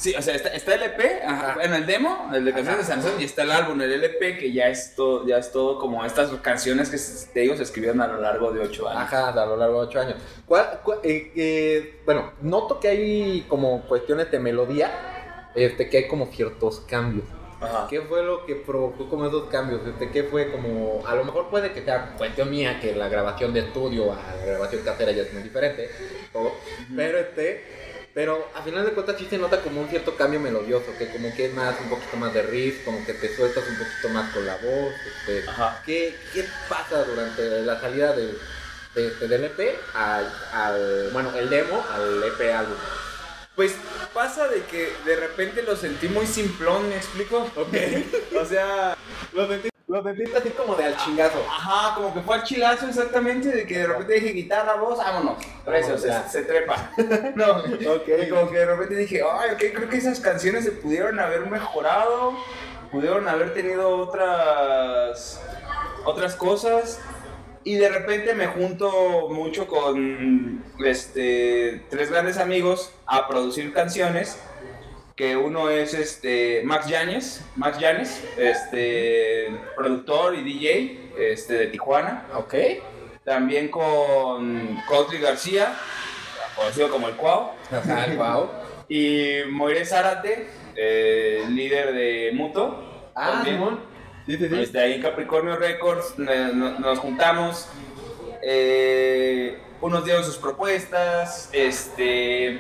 [0.04, 1.56] Sí, o sea, está, está el EP, Ajá.
[1.64, 4.52] en el demo, el de canciones de Samsung, y está el álbum, el LP, que
[4.52, 6.98] ya es todo, ya es todo como estas canciones que
[7.34, 9.02] te digo se escribieron a lo largo de ocho años.
[9.02, 10.16] Ajá, a lo largo de ocho años.
[10.46, 14.92] ¿Cuál, cuál- eh, eh, bueno, noto que hay como cuestiones de melodía,
[15.56, 17.26] este, que hay como ciertos cambios.
[17.62, 17.88] Ajá.
[17.90, 19.80] ¿Qué fue lo que provocó como esos cambios?
[19.88, 23.54] Este, ¿Qué fue como, a lo mejor puede que sea cuestión mía, que la grabación
[23.54, 25.90] de estudio a la grabación casera ya es muy diferente,
[26.34, 26.52] todo,
[26.94, 27.64] pero este,
[28.14, 31.34] pero a final de cuentas sí se nota como un cierto cambio melodioso, que como
[31.36, 34.32] que es más, un poquito más de riff, como que te sueltas un poquito más
[34.32, 35.46] con la voz, este.
[35.86, 38.38] ¿Qué, qué pasa durante la salida del,
[38.96, 42.76] de, este, del EP al, al- bueno, el demo al EP álbum?
[43.56, 43.74] Pues
[44.14, 47.50] pasa de que de repente lo sentí muy simplón, ¿me explico?
[47.56, 47.74] Ok.
[48.42, 48.96] O sea,
[49.34, 51.40] Lo sentí, lo sentiste así como de al chingazo.
[51.48, 55.44] Ajá, como que fue al chilazo exactamente, de que de repente dije guitarra, voz, vámonos.
[55.66, 56.92] Precio, se, se trepa.
[57.36, 61.20] no, y como que de repente dije, ay, ok, creo que esas canciones se pudieron
[61.20, 62.34] haber mejorado,
[62.92, 65.42] pudieron haber tenido otras,
[66.06, 67.00] otras cosas.
[67.66, 74.38] Y de repente me junto mucho con este, tres grandes amigos a producir canciones.
[75.16, 82.26] Que uno es este, Max Yáñez, Max Yáñez, este, productor y DJ este, de Tijuana.
[82.36, 82.56] Ok.
[83.24, 85.74] También con Cotri García,
[86.56, 87.52] conocido como el Cuau.
[87.72, 88.50] Ajá, wow.
[88.90, 93.12] Y Moiré Zárate, eh, líder de Muto.
[93.16, 93.80] Ah, también.
[94.26, 94.62] Sí, sí, sí.
[94.62, 97.70] Este, ahí en Capricornio Records eh, no- nos juntamos.
[98.42, 101.50] eh, unos dieron sus propuestas.
[101.54, 102.60] Este.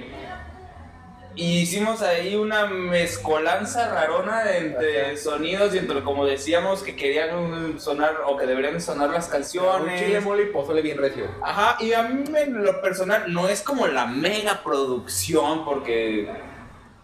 [1.36, 5.18] Y hicimos ahí una mezcolanza rarona entre Ajá.
[5.18, 10.00] sonidos y entre, como decíamos, que querían sonar o que deberían sonar las Un canciones.
[10.00, 11.26] chile mole y pozole bien recio.
[11.42, 16.30] Ajá, y a mí en lo personal no es como la mega producción porque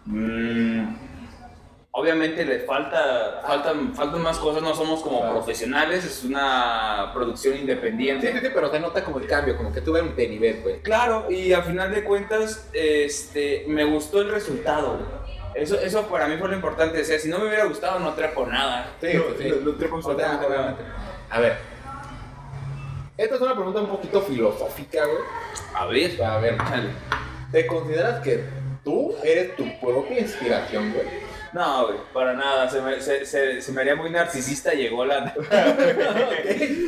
[0.06, 0.94] mm,
[1.92, 5.34] obviamente le falta faltan faltan más cosas, no somos como Claro.
[5.34, 8.32] profesionales, es una producción Sí, independiente.
[8.32, 10.80] sí, sí, pero se nota como el cambio, como que tuve de nivel, güey.
[10.82, 14.98] Claro, y a final de cuentas este me gustó el resultado.
[15.54, 17.00] Eso, eso para mí fue lo importante.
[17.00, 18.88] O sea, si no me hubiera gustado, no trepo nada.
[19.00, 19.48] Sí, no, pues sí.
[19.48, 20.60] no- no trepo O sea, absolutamente nada.
[20.60, 20.82] obviamente.
[21.28, 21.56] A ver.
[23.16, 25.18] Esta es una pregunta un poquito filosófica, güey.
[25.74, 26.90] A ver, A ver, échale.
[27.52, 28.44] ¿te consideras que
[28.84, 31.06] tú eres tu propia inspiración, güey?
[31.52, 32.68] No, güey, para nada.
[32.70, 34.72] Se me, se, se- se me haría muy narcisista.
[34.72, 35.32] Llegó la.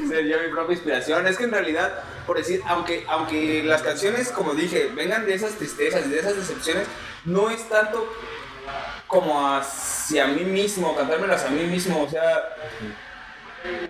[0.08, 1.26] Sería mi propia inspiración.
[1.26, 1.92] Es que en realidad,
[2.26, 6.36] por decir, aunque, aunque las canciones, como dije, vengan de esas tristezas y de esas
[6.36, 6.86] decepciones,
[7.24, 8.08] no es tanto
[9.08, 12.02] como hacia mí mismo, cantármelas a mí mismo.
[12.02, 12.42] O sea,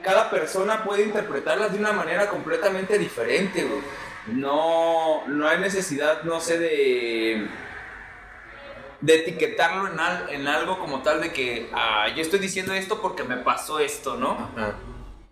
[0.02, 3.80] cada persona puede interpretarlas de una manera completamente diferente, güey.
[4.26, 7.48] No, no hay necesidad, no sé, de
[9.02, 13.00] de etiquetarlo en, al- en algo como tal de que ah, yo estoy diciendo esto
[13.02, 14.30] porque me pasó esto, ¿no?
[14.56, 14.76] Ajá.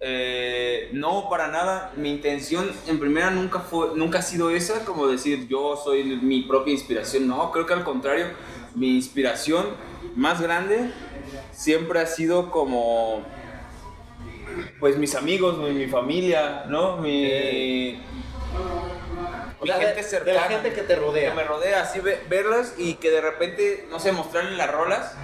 [0.02, 1.92] Eh, no, para nada.
[1.96, 6.42] Mi intención en primera nunca fue, nunca ha sido esa, como decir yo soy mi
[6.42, 7.28] propia inspiración.
[7.28, 8.26] No, creo que al contrario,
[8.74, 9.66] mi inspiración
[10.16, 10.90] más grande
[11.52, 13.22] siempre ha sido como,
[14.80, 16.96] pues mis amigos, mi, mi familia, ¿no?
[16.96, 18.00] Mi,
[19.60, 21.34] O de- gente de cercana la gente que te que rodea.
[21.34, 25.14] me rodea, así ve- verlas y que de repente, no sé, mostrarle las rolas,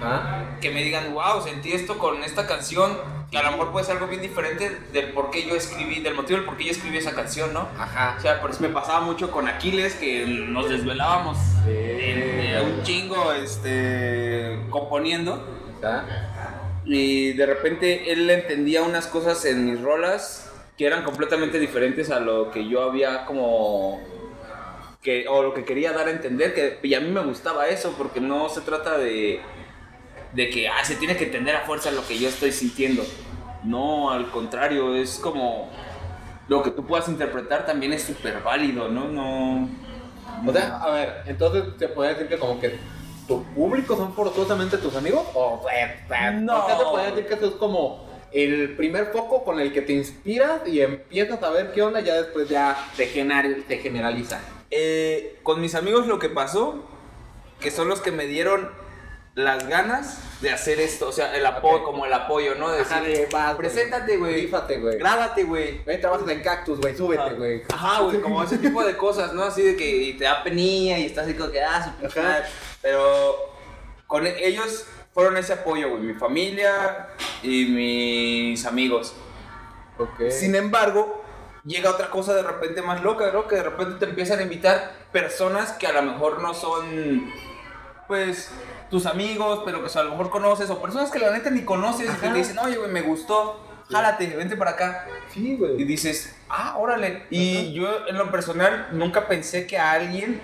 [0.00, 0.44] Ajá.
[0.60, 2.98] que me digan, wow, sentí esto con esta canción,
[3.30, 6.14] que a lo mejor puede ser algo bien diferente del por qué yo escribí, del
[6.14, 7.68] motivo del por qué yo escribí esa canción, ¿no?
[7.78, 8.14] Ajá.
[8.18, 11.70] O sea, por eso me pasaba mucho con Aquiles, que nos desvelábamos Sí.
[11.72, 15.42] eh, un chingo este, componiendo.
[15.82, 16.04] Ajá.
[16.84, 20.45] Y de repente él entendía unas cosas en mis rolas
[20.76, 24.00] que eran completamente diferentes a lo que yo había como
[25.02, 27.94] que o lo que quería dar a entender que y a mí me gustaba eso
[27.96, 29.40] porque no se trata de
[30.32, 33.02] de que ah, se tiene que entender a fuerza lo que yo estoy sintiendo.
[33.64, 35.70] No, al contrario, es como
[36.48, 39.08] lo que tú puedas interpretar también es súper válido, ¿no?
[39.08, 39.68] No.
[40.46, 42.78] O sea, a ver, entonces se puede decir que como que
[43.26, 45.64] tu público son forzosamente tus amigos o
[46.08, 46.54] sea, No.
[46.54, 49.82] ¿por qué se puede decir que eso es como el primer foco con el que
[49.82, 54.40] te inspiras y empiezas a ver qué onda ya después ya te, gener- te generaliza.
[54.70, 56.84] Eh, con mis amigos lo que pasó,
[57.60, 58.68] que son los que me dieron
[59.34, 61.84] las ganas de hacer esto, o sea, el apoyo, Ok.
[61.84, 62.70] como el apoyo, ¿no?
[62.72, 63.58] De Ajá, decir, de, vas, güey.
[63.68, 64.98] preséntate, güey, güey.
[64.98, 65.78] grábate, güey.
[65.84, 67.62] Güey, trabajas en cactus, güey, súbete, güey.
[67.72, 69.42] Ajá, güey, como ese tipo de cosas, ¿no?
[69.44, 72.44] Así de que y te da penilla y estás así como que, ah, su Ajá.
[72.80, 73.36] Pero
[74.06, 74.86] con e- ellos
[75.16, 77.08] fueron ese apoyo, güey, mi familia
[77.42, 79.14] y mis amigos.
[79.96, 80.28] Ok.
[80.28, 81.24] Sin embargo,
[81.64, 83.48] llega otra cosa de repente más loca, ¿no?
[83.48, 87.32] Que de repente te empiezan a invitar personas que a lo mejor no son,
[88.06, 88.50] pues,
[88.90, 92.10] tus amigos, pero que a lo mejor conoces, o personas que la neta ni conoces
[92.14, 93.58] y te dicen, oye, güey, me gustó,
[93.90, 95.06] jálate, vente para acá.
[95.32, 95.82] Sí, Y güey.
[95.84, 97.24] dices, ah, órale.
[97.30, 97.66] Y Ajá.
[97.72, 100.42] yo en lo personal nunca pensé que a alguien,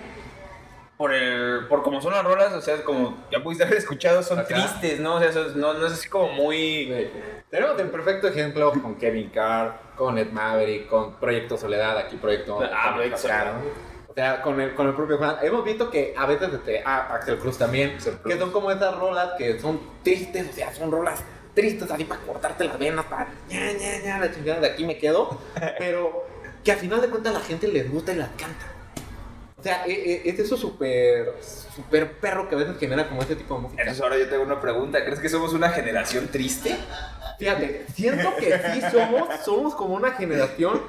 [1.03, 4.45] por el, por como son las rolas, o sea, como ya pudiste haber escuchado, son
[4.45, 5.15] tristes, ¿no?
[5.15, 7.09] O sea, es- no, no es así como muy...
[7.49, 12.61] Tenemos el perfecto ejemplo con Kevin Carr, con Ed Maverick, con Proyecto Soledad, aquí Proyecto
[12.73, 13.51] Ah, Proyecto Soledad.
[14.07, 15.35] O sea, con el, con el propio Juan.
[15.41, 18.15] Hemos visto que a veces, este, ah, Axel Cruz también, Cruz.
[18.25, 21.21] que son como esas rolas que son tristes, o sea, son rolas
[21.53, 24.97] tristes así para cortarte las venas, para ña, ña, ña, la chingada de aquí me
[24.97, 25.37] quedo,
[25.77, 26.25] pero
[26.63, 28.67] que al final de cuentas la gente les gusta y las canta.
[29.63, 29.91] O sea, e-
[30.25, 31.35] e- es eso súper,
[31.73, 33.81] súper perro que a veces genera como ese tipo de música.
[33.81, 36.75] Entonces ahora yo tengo una pregunta, ¿crees que somos una generación triste?
[37.39, 40.81] Fíjate, siento que sí somos, somos como una generación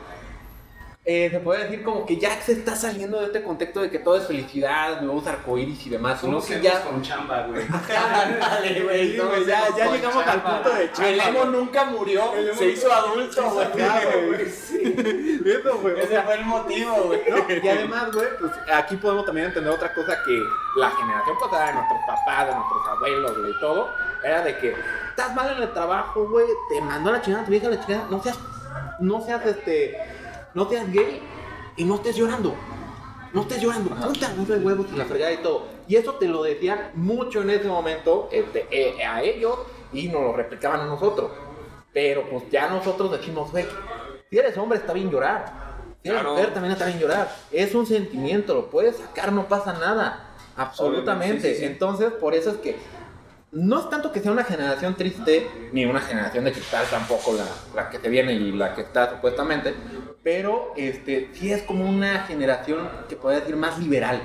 [1.07, 3.99] eh, se puede decir como que ya se está saliendo de este contexto de que
[3.99, 7.67] todo es felicidad, luego arcoíris y demás, Somos que ya con chamba, güey.
[7.89, 11.11] Dale, güey, Sí, no, güey, ya, llegamos al punto de chamba.
[11.11, 13.71] El emo nunca murió, El emo se hizo adulto, güey.
[13.73, 15.43] Claro, güey, sí.
[15.45, 15.95] Eso, güey.
[15.95, 17.21] o Ese fue el motivo, güey.
[17.29, 17.37] ¿no?
[17.63, 20.41] Y además, güey, pues aquí podemos también entender otra cosa que
[20.81, 23.91] la generación pasada de nuestros papás, de nuestros abuelos, güey, y todo,
[24.25, 24.75] era de que
[25.11, 28.23] estás mal en el trabajo, güey, te mandó la chingada tu vieja la chingada, no
[28.23, 28.39] seas,
[29.01, 30.24] no seas, este,
[30.55, 31.21] no seas gay
[31.77, 32.55] y no estés llorando.
[33.33, 35.67] No estés llorando, puta, no de huevos y la fregada y todo.
[35.89, 39.59] Y eso te lo decían mucho en ese momento este, eh, a ellos
[39.93, 41.33] y nos lo replicaban a nosotros.
[41.93, 43.67] Pero pues ya nosotros decimos, güey,
[44.31, 45.65] si eres hombre está bien llorar.
[46.03, 46.35] Si eres Claro.
[46.37, 47.29] mujer también está bien llorar.
[47.51, 50.31] Es un sentimiento, lo puedes sacar, no pasa nada.
[50.57, 51.25] Absolutamente.
[51.25, 51.67] Obviamente, sí, sí, sí.
[51.67, 52.77] Entonces, por eso es que
[53.55, 57.47] no es tanto que sea una generación triste, ni una generación de cristal tampoco la,
[57.75, 59.75] la que te viene y la que está supuestamente,
[60.23, 64.21] pero este, sí es como una generación que podría decir más liberal,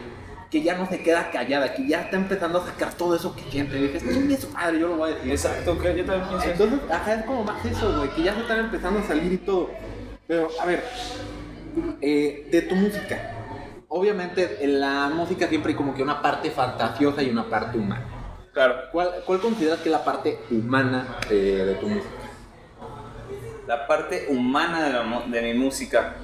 [0.50, 3.44] que ya no se queda callada, que ya está empezando a sacar todo eso que
[3.52, 3.78] siente.
[3.78, 5.32] Y dices, chingue su madre, yo lo voy a decir.
[5.32, 6.50] Exacto, que yo también pienso.
[6.50, 9.38] Entonces, ajá, es como más eso, güey, que ya se están empezando a salir y
[9.38, 9.70] todo.
[10.26, 10.84] Pero, a ver,
[12.02, 13.36] eh, de tu música.
[13.90, 18.19] Obviamente, en la música siempre hay como que una parte fantasiosa y una parte humana.
[18.54, 22.10] Claro, ¿Cuál, cuál consideras que es la parte humana de, de tu música?
[23.70, 26.16] la parte humana de, la de mi música,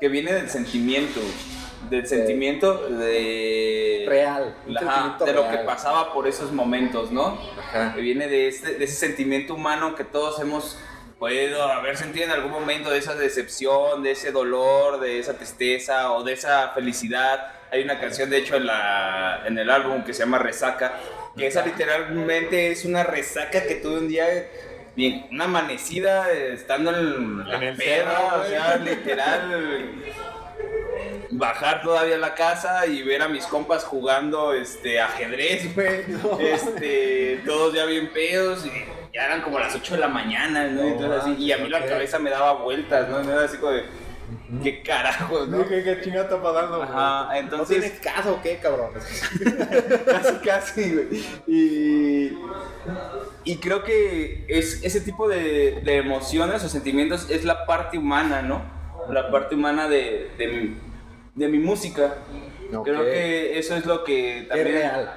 [0.00, 1.20] que viene del sentimiento,
[1.90, 4.06] del sentimiento de...
[4.08, 4.56] Real.
[4.66, 7.38] un Ajá, sentimiento de lo que pasaba por esos momentos, ¿no?
[7.58, 7.92] Ajá.
[7.94, 10.78] que viene de, este, de ese sentimiento humano que todos hemos
[11.18, 16.10] podido haber sentido en algún momento, de esa decepción, de ese dolor, de esa tristeza
[16.12, 17.52] o de esa felicidad.
[17.74, 20.94] Hay una canción, de hecho, en, la, en el álbum que se llama Resaca,
[21.36, 24.26] que esa literalmente es una resaca que tuve un día,
[24.94, 29.90] bien, una amanecida, eh, estando en, la En peda, o sea, literal
[31.32, 36.04] bajar todavía a la casa y ver a mis compas jugando este ajedrez, güey.
[36.38, 38.70] Este, todos ya bien pedos y
[39.12, 40.86] ya eran como las 8 de la mañana, ¿no?
[40.86, 43.20] Y, entonces así, y a mí la cabeza me daba vueltas, ¿no?
[43.20, 43.82] Era así como de,
[44.62, 45.66] ¿qué carajos, no?
[45.68, 46.76] ¿Qué, qué chingada está pasando?
[46.78, 46.88] güey?
[46.88, 48.90] Ajá, entonces- ¿No tienes caso o qué, cabrón?
[50.06, 51.24] casi, casi, güey.
[51.46, 52.38] Y,
[53.44, 58.42] y creo que es, ese tipo de, de emociones o sentimientos es la parte humana,
[58.42, 58.62] ¿no?
[59.10, 60.76] La parte humana de, de, mi,
[61.34, 62.14] de mi música.
[62.84, 64.68] Creo que eso es lo que Es también...
[64.68, 65.14] real.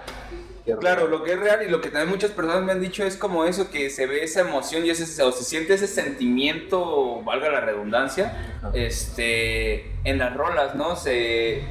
[0.76, 3.16] Claro, lo que es real y lo que también muchas personas me han dicho es
[3.16, 7.50] como eso, que se ve esa emoción y ese, o se siente ese sentimiento, valga
[7.50, 8.72] la redundancia, Ajá.
[8.74, 10.96] este, en las rolas, ¿no?
[10.98, 11.64] Se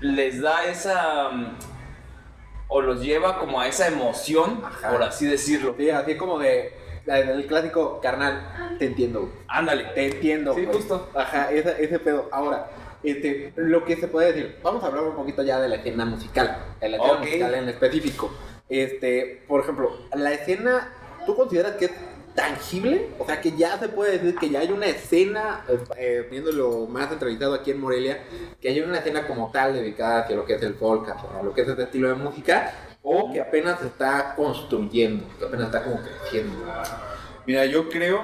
[0.00, 1.56] les da esa, mm,
[2.68, 4.90] o los lleva como a esa emoción, Ajá.
[4.90, 5.74] por así decirlo.
[5.78, 6.78] Sí, así como de.
[7.06, 9.32] El clásico carnal, te entiendo.
[9.48, 9.84] Ándale.
[9.94, 10.54] Te entiendo.
[10.54, 11.10] Sí, justo.
[11.14, 12.28] Ajá, ese, ese pedo.
[12.30, 12.68] Ahora,
[13.02, 16.04] este, lo que se puede decir, vamos a hablar un poquito ya de la escena
[16.04, 17.20] musical, de la escena Ok.
[17.20, 18.30] musical en específico.
[18.68, 20.92] Este, por ejemplo, la escena,
[21.26, 21.92] ¿tú consideras que es
[22.34, 23.08] tangible?
[23.18, 25.64] O sea, que ya se puede decir que ya hay una escena,
[25.96, 28.20] eh, viéndolo más entrevistado aquí en Morelia,
[28.60, 31.52] que hay una escena como tal dedicada hacia lo que es el folk, hacia lo
[31.52, 35.82] que es este estilo de música, o que apenas se está construyendo, que apenas está
[35.82, 36.56] como creciendo.
[37.46, 38.22] Mira, yo creo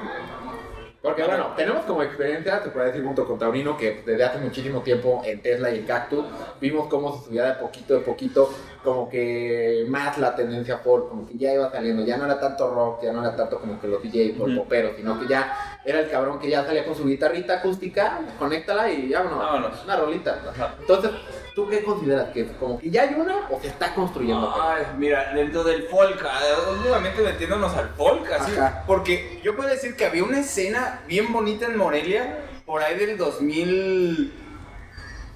[1.06, 4.80] Porque bueno, tenemos como experiencia, se puede decir junto con Taurino, que desde hace muchísimo
[4.80, 6.24] tiempo en Tesla y en Cactus
[6.60, 11.24] vimos cómo se subía de poquito de poquito, como que más la tendencia folk, como
[11.24, 13.86] que ya iba saliendo, ya no era tanto rock, ya no era tanto como que
[13.86, 14.56] los DJs o Ujú.
[14.56, 18.90] poperos, sino que ya era el cabrón que ya salía con su guitarrita acústica, conéctala
[18.90, 19.84] y ya bueno, Vámonos.
[19.84, 20.40] una rolita.
[20.50, 20.74] Ajá.
[20.80, 21.12] Entonces,
[21.56, 22.28] ¿tú qué consideras?
[22.34, 24.54] ¿Que como que ya hay una o se está construyendo?
[24.62, 26.38] Ay, mira, dentro del folk, ah,
[26.76, 28.84] últimamente metiéndonos al folk, así, Ajá.
[28.86, 33.16] porque yo puedo decir que había una escena bien bonita en Morelia, por ahí del
[33.16, 34.32] 2000,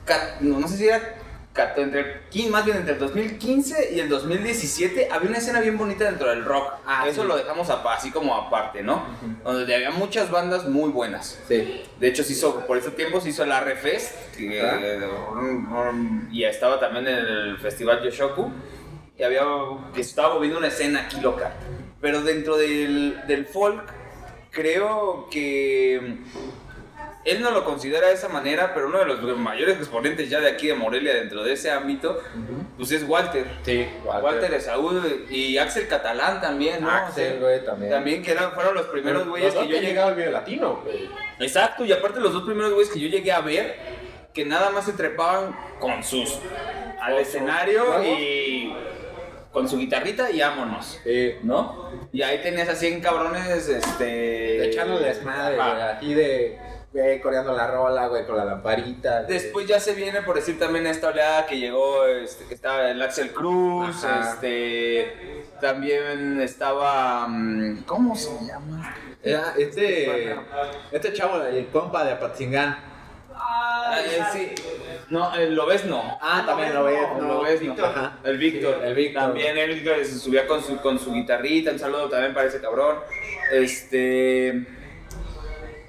[0.05, 1.15] ca- no, no sé si era,
[1.83, 6.31] entre, más bien entre el 2015 y el 2017, había una escena bien bonita dentro
[6.31, 7.29] del rock, Ah, eso sí.
[7.29, 9.03] lo dejamos así como aparte, ¿no?
[9.43, 11.41] Donde había muchas bandas muy buenas.
[11.49, 11.83] Sí.
[11.99, 13.51] De hecho, se hizo, por ese tiempo se hizo el
[14.37, 14.79] que, Ah.
[15.91, 18.51] um, y estaba también en el festival Yoshoku,
[19.19, 19.43] y había,
[19.97, 21.53] estaba moviendo una escena aquí loca.
[22.01, 23.83] Pero dentro del, del folk,
[24.51, 26.19] creo que
[27.25, 30.49] él no lo considera de esa manera, pero uno de los mayores exponentes ya de
[30.49, 32.19] aquí de Morelia dentro de ese ámbito,
[32.79, 33.47] pues es Walter.
[33.63, 36.91] Sí, Walter, Esaú y Axel Catalán también, ¿no?
[36.91, 37.93] Axel, O sea, güey, también.
[37.93, 41.09] También que eran, fueron los primeros güeyes que yo llegué al video latino, güey.
[41.39, 43.77] Exacto, y aparte los dos primeros güeyes que yo llegué a ver,
[44.33, 46.39] que nada más se trepaban con sus
[47.01, 48.73] al Con escenario y
[49.53, 51.35] con su guitarrita y vámonos, Sí.
[51.43, 51.91] ¿no?
[52.13, 54.67] Y ahí tenías a 100 cabrones, este...
[54.67, 55.71] echando desmadre, Ajá.
[55.73, 56.59] güey, así de,
[56.93, 59.23] güey, coreando la rola, güey, con la lamparita.
[59.23, 59.33] güey.
[59.33, 63.01] Después ya se viene por decir también esta oleada que llegó, este, que estaba el
[63.01, 64.33] Axel Cruz, Ajá.
[64.33, 68.97] este, también estaba, mm, ¿cómo se llama?
[69.23, 70.35] Era este,
[70.91, 72.91] este chavo, el compa de Apatzingán.
[73.35, 74.55] Ah, eh, sí.
[75.09, 76.19] No, el Lobezno.
[76.21, 77.75] Ah, también lo ves, El no, Lobezno.
[77.83, 78.19] Ajá.
[78.23, 78.77] El Víctor.
[78.81, 79.23] Sí, el Víctor.
[79.23, 81.71] También él que se subía con su, con su guitarrita.
[81.73, 82.99] Un saludo también para ese cabrón.
[83.51, 84.67] Este.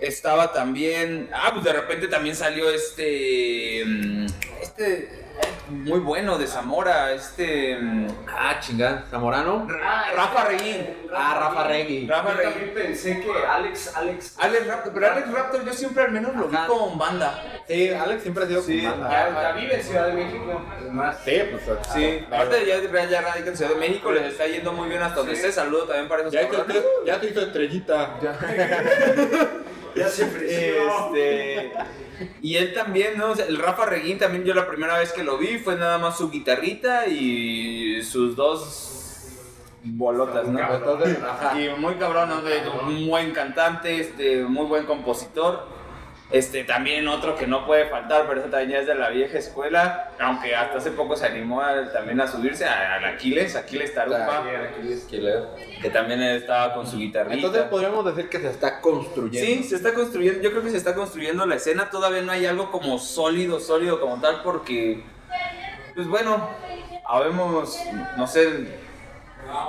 [0.02, 1.30] Estaba también.
[1.34, 3.84] Ah, pues de repente también salió este.
[3.86, 4.26] mm,
[4.62, 5.22] Este.
[5.70, 7.14] Muy bueno de Zamora.
[7.14, 7.78] Este.
[7.80, 9.68] mm, Ah, chingada, Zamorano.
[10.16, 10.88] Rafa Reguín.
[11.16, 12.08] Ah, Rafa Regui.
[12.08, 12.52] Rafa Reguín.
[12.54, 14.36] también pensé que Alex, Alex.
[14.40, 17.62] Alex Raptor, pero Alex Raptor yo siempre al menos lo vi con banda.
[17.68, 19.10] Sí, Alex siempre ha sido Sí, con banda.
[19.12, 21.18] Ya, ya vive en Ciudad de México, además.
[21.24, 21.64] Sí, pues.
[21.94, 25.02] Sí, aparte ya, ya, ya radica en Ciudad de México, les está yendo muy bien
[25.02, 25.42] hasta donde Sí.
[25.42, 25.52] esté.
[25.54, 26.84] Saludo también para esos Ya, te, cabrones.
[27.06, 28.20] ya te hizo estrellita.
[28.22, 28.38] Ya
[29.96, 30.24] se.
[31.14, 31.72] Este,
[32.42, 33.32] y él también, ¿no?
[33.32, 35.98] O sea, el Rafa Reguín también yo la primera vez que lo vi fue nada
[35.98, 38.98] más su guitarrita y sus dos
[39.84, 40.60] bolotas, ¿no?
[40.76, 41.18] Entonces.
[41.60, 42.42] Y muy cabrón, ¿no?
[42.44, 45.81] De- un buen cantante, este, muy buen compositor.
[46.32, 49.38] Este, también otro que no puede faltar, pero eso también ya es de la vieja
[49.38, 54.42] escuela, aunque hasta hace poco se animó a- también a subirse al Aquiles, Aquiles Tarupa,
[55.82, 57.36] que también estaba con su guitarrita.
[57.36, 59.46] Entonces podríamos decir que se está construyendo.
[59.46, 62.46] Sí, se está construyendo, yo creo que se está construyendo la escena, todavía no hay
[62.46, 65.04] algo como sólido, sólido como tal, porque,
[65.96, 66.50] pues bueno,
[67.10, 67.78] habemos,
[68.16, 68.68] no sé,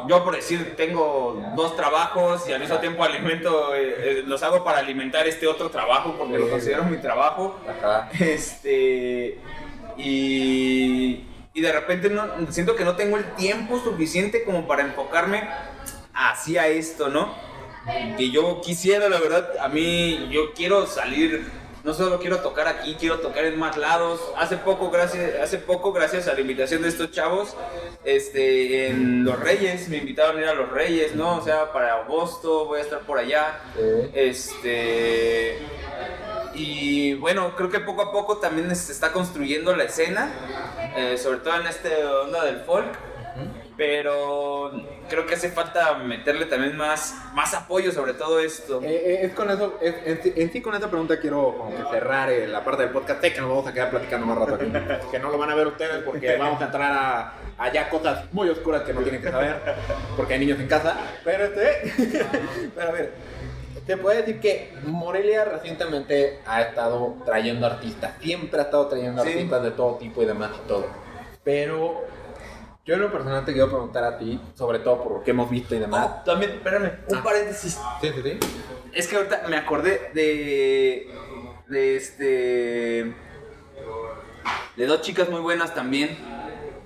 [0.08, 4.64] yo por decir, tengo dos trabajos y al mismo tiempo alimento, eh, eh, los hago
[4.64, 8.08] para alimentar este otro trabajo, porque lo considero mi trabajo, Ajá.
[8.18, 9.38] este,
[9.96, 15.48] y, y de repente no, siento que no tengo el tiempo suficiente como para enfocarme
[16.14, 17.34] hacia esto, ¿no?
[18.16, 21.44] Que yo quisiera, la verdad, a mí, yo quiero salir,
[21.84, 24.20] no solo quiero tocar aquí, quiero tocar en más lados.
[24.36, 27.56] Hace poco, gracias, hace poco, gracias a la invitación de estos chavos,
[28.04, 31.36] este, en Los Reyes, me invitaron a ir a Los Reyes, ¿no?
[31.36, 33.60] O sea, para agosto voy a estar por allá.
[33.74, 34.10] Sí.
[34.14, 35.58] Este.
[36.54, 40.32] Y bueno, creo que poco a poco también se está construyendo la escena,
[40.96, 41.88] eh, sobre todo en esta
[42.22, 42.92] onda del folk.
[43.76, 44.70] Pero
[45.08, 48.80] creo que hace falta meterle también más, más apoyo sobre todo esto.
[48.82, 51.70] Eh, eh, es con eso, es- en, sí- en sí con esta pregunta quiero como
[51.76, 54.54] que cerrar eh, la parte del podcast, que nos vamos a quedar platicando más rato
[54.56, 54.66] aquí,
[55.10, 58.24] que no lo van a ver ustedes porque vamos a entrar a, a ya cosas
[58.32, 59.56] muy oscuras que no tienen que saber,
[60.16, 61.92] porque hay niños en casa, pero este,
[62.76, 63.12] pero a ver,
[63.86, 69.30] te puedo decir que Morelia recientemente ha estado trayendo artistas, siempre ha estado trayendo Sí.
[69.30, 70.86] artistas de todo tipo y demás y todo,
[71.42, 72.04] pero
[72.84, 75.48] yo en lo personal te quiero preguntar a ti, sobre todo por lo que hemos
[75.50, 76.06] visto y demás.
[76.10, 77.22] Ah, también, espérame, un Ah.
[77.22, 77.78] paréntesis.
[78.00, 78.38] Sí, sí, sí.
[78.92, 81.08] Es que ahorita me acordé de.
[81.68, 83.14] de este.
[84.76, 86.18] de dos chicas muy buenas también.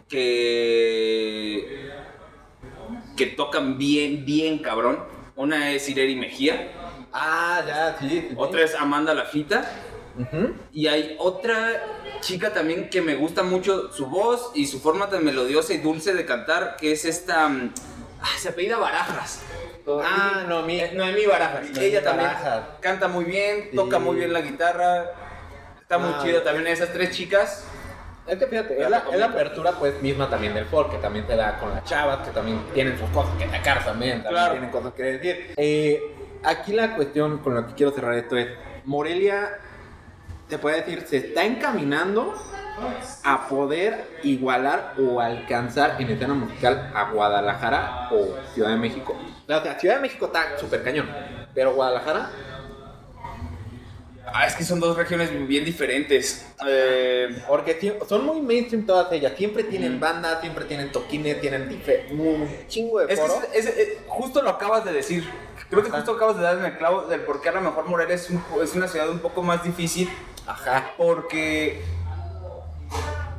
[0.08, 1.90] que.
[3.16, 5.02] que tocan bien, bien cabrón.
[5.36, 6.70] Una es Ireri Mejía,
[7.12, 8.08] Ah, ya, sí.
[8.08, 8.34] sí, sí.
[8.38, 9.68] otra es Amanda Lafita.
[10.72, 11.82] Y hay otra
[12.26, 16.12] chica también que me gusta mucho su voz y su forma tan melodiosa y dulce
[16.12, 17.46] de cantar, que es esta.
[17.46, 19.42] ah, se apellida Barajas.
[20.02, 20.80] Ah, no, mi.
[20.80, 21.70] Eh, Noemí Barajas.
[21.70, 22.64] Noemí Ella también Barajas.
[22.80, 23.76] canta muy bien, Sí.
[23.76, 25.04] toca muy bien la guitarra.
[25.80, 26.20] Está muy Ah.
[26.24, 27.64] chido también esas tres chicas.
[28.26, 31.28] Es que fíjate, es la, es la apertura pues misma también del folk, que también
[31.28, 34.52] te da con las chavas, que también tienen sus cosas que sacar también, también Claro.
[34.54, 35.54] tienen cosas que decir.
[35.56, 36.02] Eh,
[36.42, 38.48] aquí la cuestión con la que quiero cerrar esto es,
[38.84, 39.60] Morelia,
[40.48, 42.34] te puede decir, se está encaminando
[43.24, 49.16] a poder igualar o alcanzar en escena musical a Guadalajara o Ciudad de México.
[49.46, 51.08] Sea, Ciudad de México está súper cañón,
[51.54, 52.30] pero Guadalajara
[54.34, 56.44] Ah, es que son dos regiones bien diferentes.
[56.66, 59.32] Eh, Porque son muy mainstream todas ellas.
[59.36, 61.80] Siempre tienen bandas, siempre tienen toquines, tienen
[62.10, 63.40] un chingo de foro.
[63.54, 65.24] es- es- es- justo lo acabas de decir.
[65.70, 67.86] Creo que justo acabas de dar en el clavo del por qué a lo mejor
[67.86, 70.10] Morelia es, un es una ciudad un poco más difícil.
[70.46, 70.92] Ajá.
[70.96, 71.82] Porque.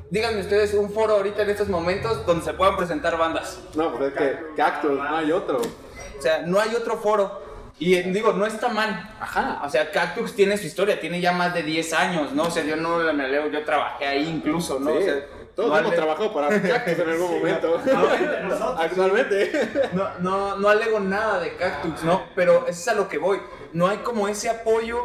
[0.10, 3.60] Díganme ustedes un foro ahorita en estos momentos donde se puedan presentar bandas.
[3.76, 5.58] No, pues es que Cactus, no hay otro.
[5.58, 7.46] O sea, no hay otro foro.
[7.80, 9.14] Y eh, digo, no está mal.
[9.20, 9.62] Ajá.
[9.64, 12.44] O sea, Cactus tiene su historia, tiene ya más de 10 años, ¿no?
[12.44, 14.92] O sea, yo no me leo, yo trabajé ahí incluso, ¿no?
[14.92, 15.26] Sí, O sea,
[15.58, 17.82] Todos no hemos ale- trabajado para Cactus en algún momento.
[18.44, 18.76] Nosotros.
[18.80, 19.70] Actualmente.
[19.92, 22.24] no, no, no alego nada de Cactus, ¿no?
[22.36, 23.42] Pero eso es a lo que voy.
[23.74, 25.04] No hay como ese apoyo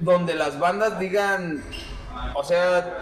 [0.00, 1.62] donde las bandas digan,
[2.34, 2.92] o sea,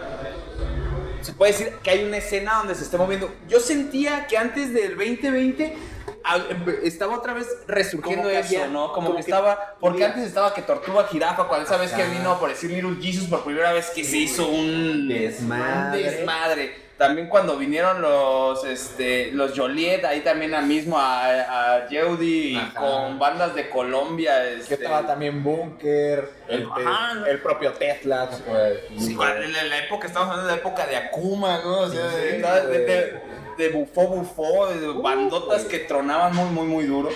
[1.23, 3.33] se puede decir que hay una escena donde se esté moviendo.
[3.49, 5.77] Yo sentía que antes del 2020
[6.25, 8.93] a- empe- estaba otra vez resurgiendo eso, ¿no?
[8.93, 12.05] Como, como que, que estaba, porque antes estaba que Tortuga Jirafa, cuando esa vez que
[12.05, 15.99] vino a aparecer Little Jesus por primera vez que se hizo un Desmadre.
[16.05, 16.82] un desmadre.
[16.99, 22.75] También cuando vinieron los este los Joliet, ahí también a mismo a, a Yeudi Ajá.
[22.79, 24.43] con bandas de Colombia.
[24.43, 27.25] Que Este, estaba también Bunker, el, Ajá.
[27.29, 28.29] el propio Tesla.
[28.47, 31.79] pues, Sí, la, la época, estamos hablando de la época de Akuma, ¿no?
[31.81, 32.87] O sea, Sí, de, sí, de, güey.
[32.87, 35.69] de- de bufó, bufó, de bandotas güey.
[35.69, 37.11] que tronaban muy, muy, muy duro.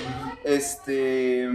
[0.45, 1.49] Este.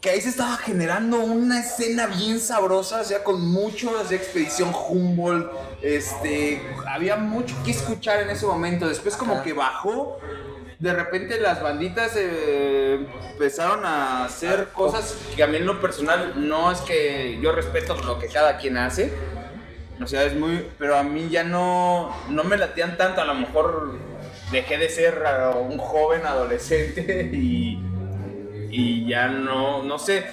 [0.00, 4.72] Que ahí se estaba generando una escena bien sabrosa, o sea, con mucho de expedición
[4.72, 5.50] Humboldt.
[5.82, 6.62] Este.
[6.86, 8.88] Había mucho que escuchar en ese momento.
[8.88, 10.18] Después, como que bajó.
[10.78, 16.34] De repente las banditas eh, empezaron a hacer cosas que a mí en lo personal
[16.36, 19.10] no es que yo respeto lo que cada quien hace.
[20.02, 20.66] O sea, es muy...
[20.78, 23.22] Pero a mí ya no, no me latían tanto.
[23.22, 23.98] A lo mejor
[24.50, 27.82] dejé de ser ah, un joven adolescente y,
[28.76, 30.26] y ya no, no sé.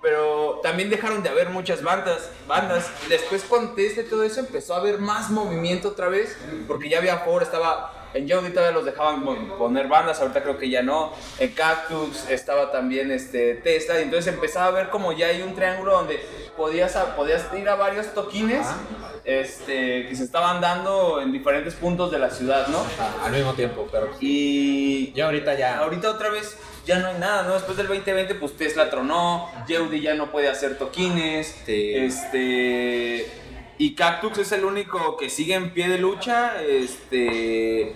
[0.00, 2.90] Pero también dejaron de haber muchas bandas, bandas.
[3.08, 6.38] Después con Tesla y todo eso empezó a haber más movimiento otra vez,
[6.68, 9.24] porque ya había foro, estaba en Jody todavía los dejaban
[9.56, 11.12] poner bandas, ahorita creo que ya no.
[11.38, 15.54] En Cactus estaba también este Tesla y entonces empezaba a ver como ya hay un
[15.54, 16.20] triángulo donde
[16.60, 18.76] podías podías ir a varios toquines Ah.
[19.24, 22.78] este que se estaban dando en diferentes puntos de la ciudad, ¿no?
[22.98, 25.78] Ah, al mismo tiempo, pero Y ya ahorita ya.
[25.78, 27.54] Ahorita otra vez ya no hay nada, ¿no?
[27.54, 31.94] Después del 2020, pues Tesla tronó, Yeudi ya no puede hacer toquines, Sí.
[31.94, 33.30] este...
[33.78, 37.94] Y Cactus es el único que sigue en pie de lucha, este...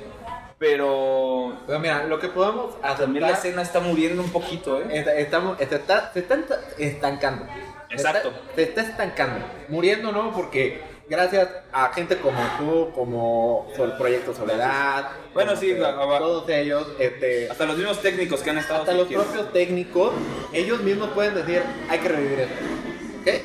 [0.58, 1.52] Pero...
[1.66, 4.86] Pero mira, lo que podemos También la escena está muriendo un poquito, ¿eh?
[4.92, 6.38] Está- estamos, se está, se está
[6.78, 7.46] estancando.
[7.94, 8.28] Exacto.
[8.28, 9.44] está- Se está, estancando.
[9.68, 10.32] Muriendo, ¿no?
[10.32, 15.08] Porque gracias a gente como tú, como Sol Proyecto Soledad.
[15.32, 18.80] Bueno, sí, todos ellos, este, Hasta los mismos técnicos que han estado...
[18.80, 20.12] hasta los propios técnicos,
[20.52, 22.54] ellos mismos pueden decir, hay que revivir esto.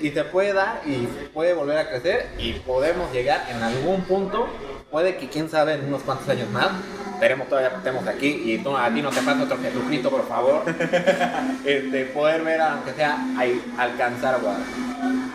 [0.01, 4.47] Y se puede dar y puede volver a crecer y podemos llegar en algún punto,
[4.91, 6.67] puede que quién sabe en unos cuantos años más,
[7.19, 10.25] esperemos todavía que estemos aquí y tú, a ti no te pasa otro Jesucristo, por
[10.25, 10.63] favor,
[11.65, 14.85] este, poder ver, aunque sea, ahí, alcanzar Guadalajara.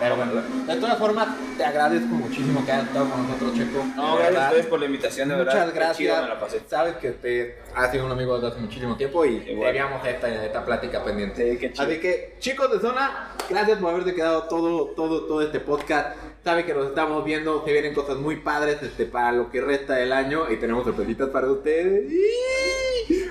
[0.01, 0.33] Pero bueno,
[0.67, 3.85] de todas formas, te agradezco muchísimo que hayas estado con nosotros, Checo.
[3.97, 4.49] No, gracias a verdad.
[4.49, 5.53] ustedes por la invitación, de verdad.
[5.53, 6.23] Muchas Qué chido gracias.
[6.23, 6.61] me la pasé.
[6.69, 9.69] Sabes que te has sido un amigo desde hace muchísimo tiempo y Igual.
[9.69, 11.59] teníamos esta, esta plática pendiente.
[11.59, 11.73] Sí.
[11.79, 16.17] Así que, chicos de zona, gracias por haberte quedado todo, todo, todo este podcast.
[16.45, 19.95] Sabe que nos estamos viendo, se vienen cosas muy padres este, para lo que resta
[19.95, 22.13] del año y tenemos sorpresitas para ustedes.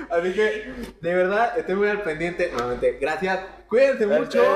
[0.09, 2.49] Así que, de verdad, estoy muy al pendiente.
[2.51, 3.39] Nuevamente, gracias.
[3.69, 4.43] Cuídense mucho.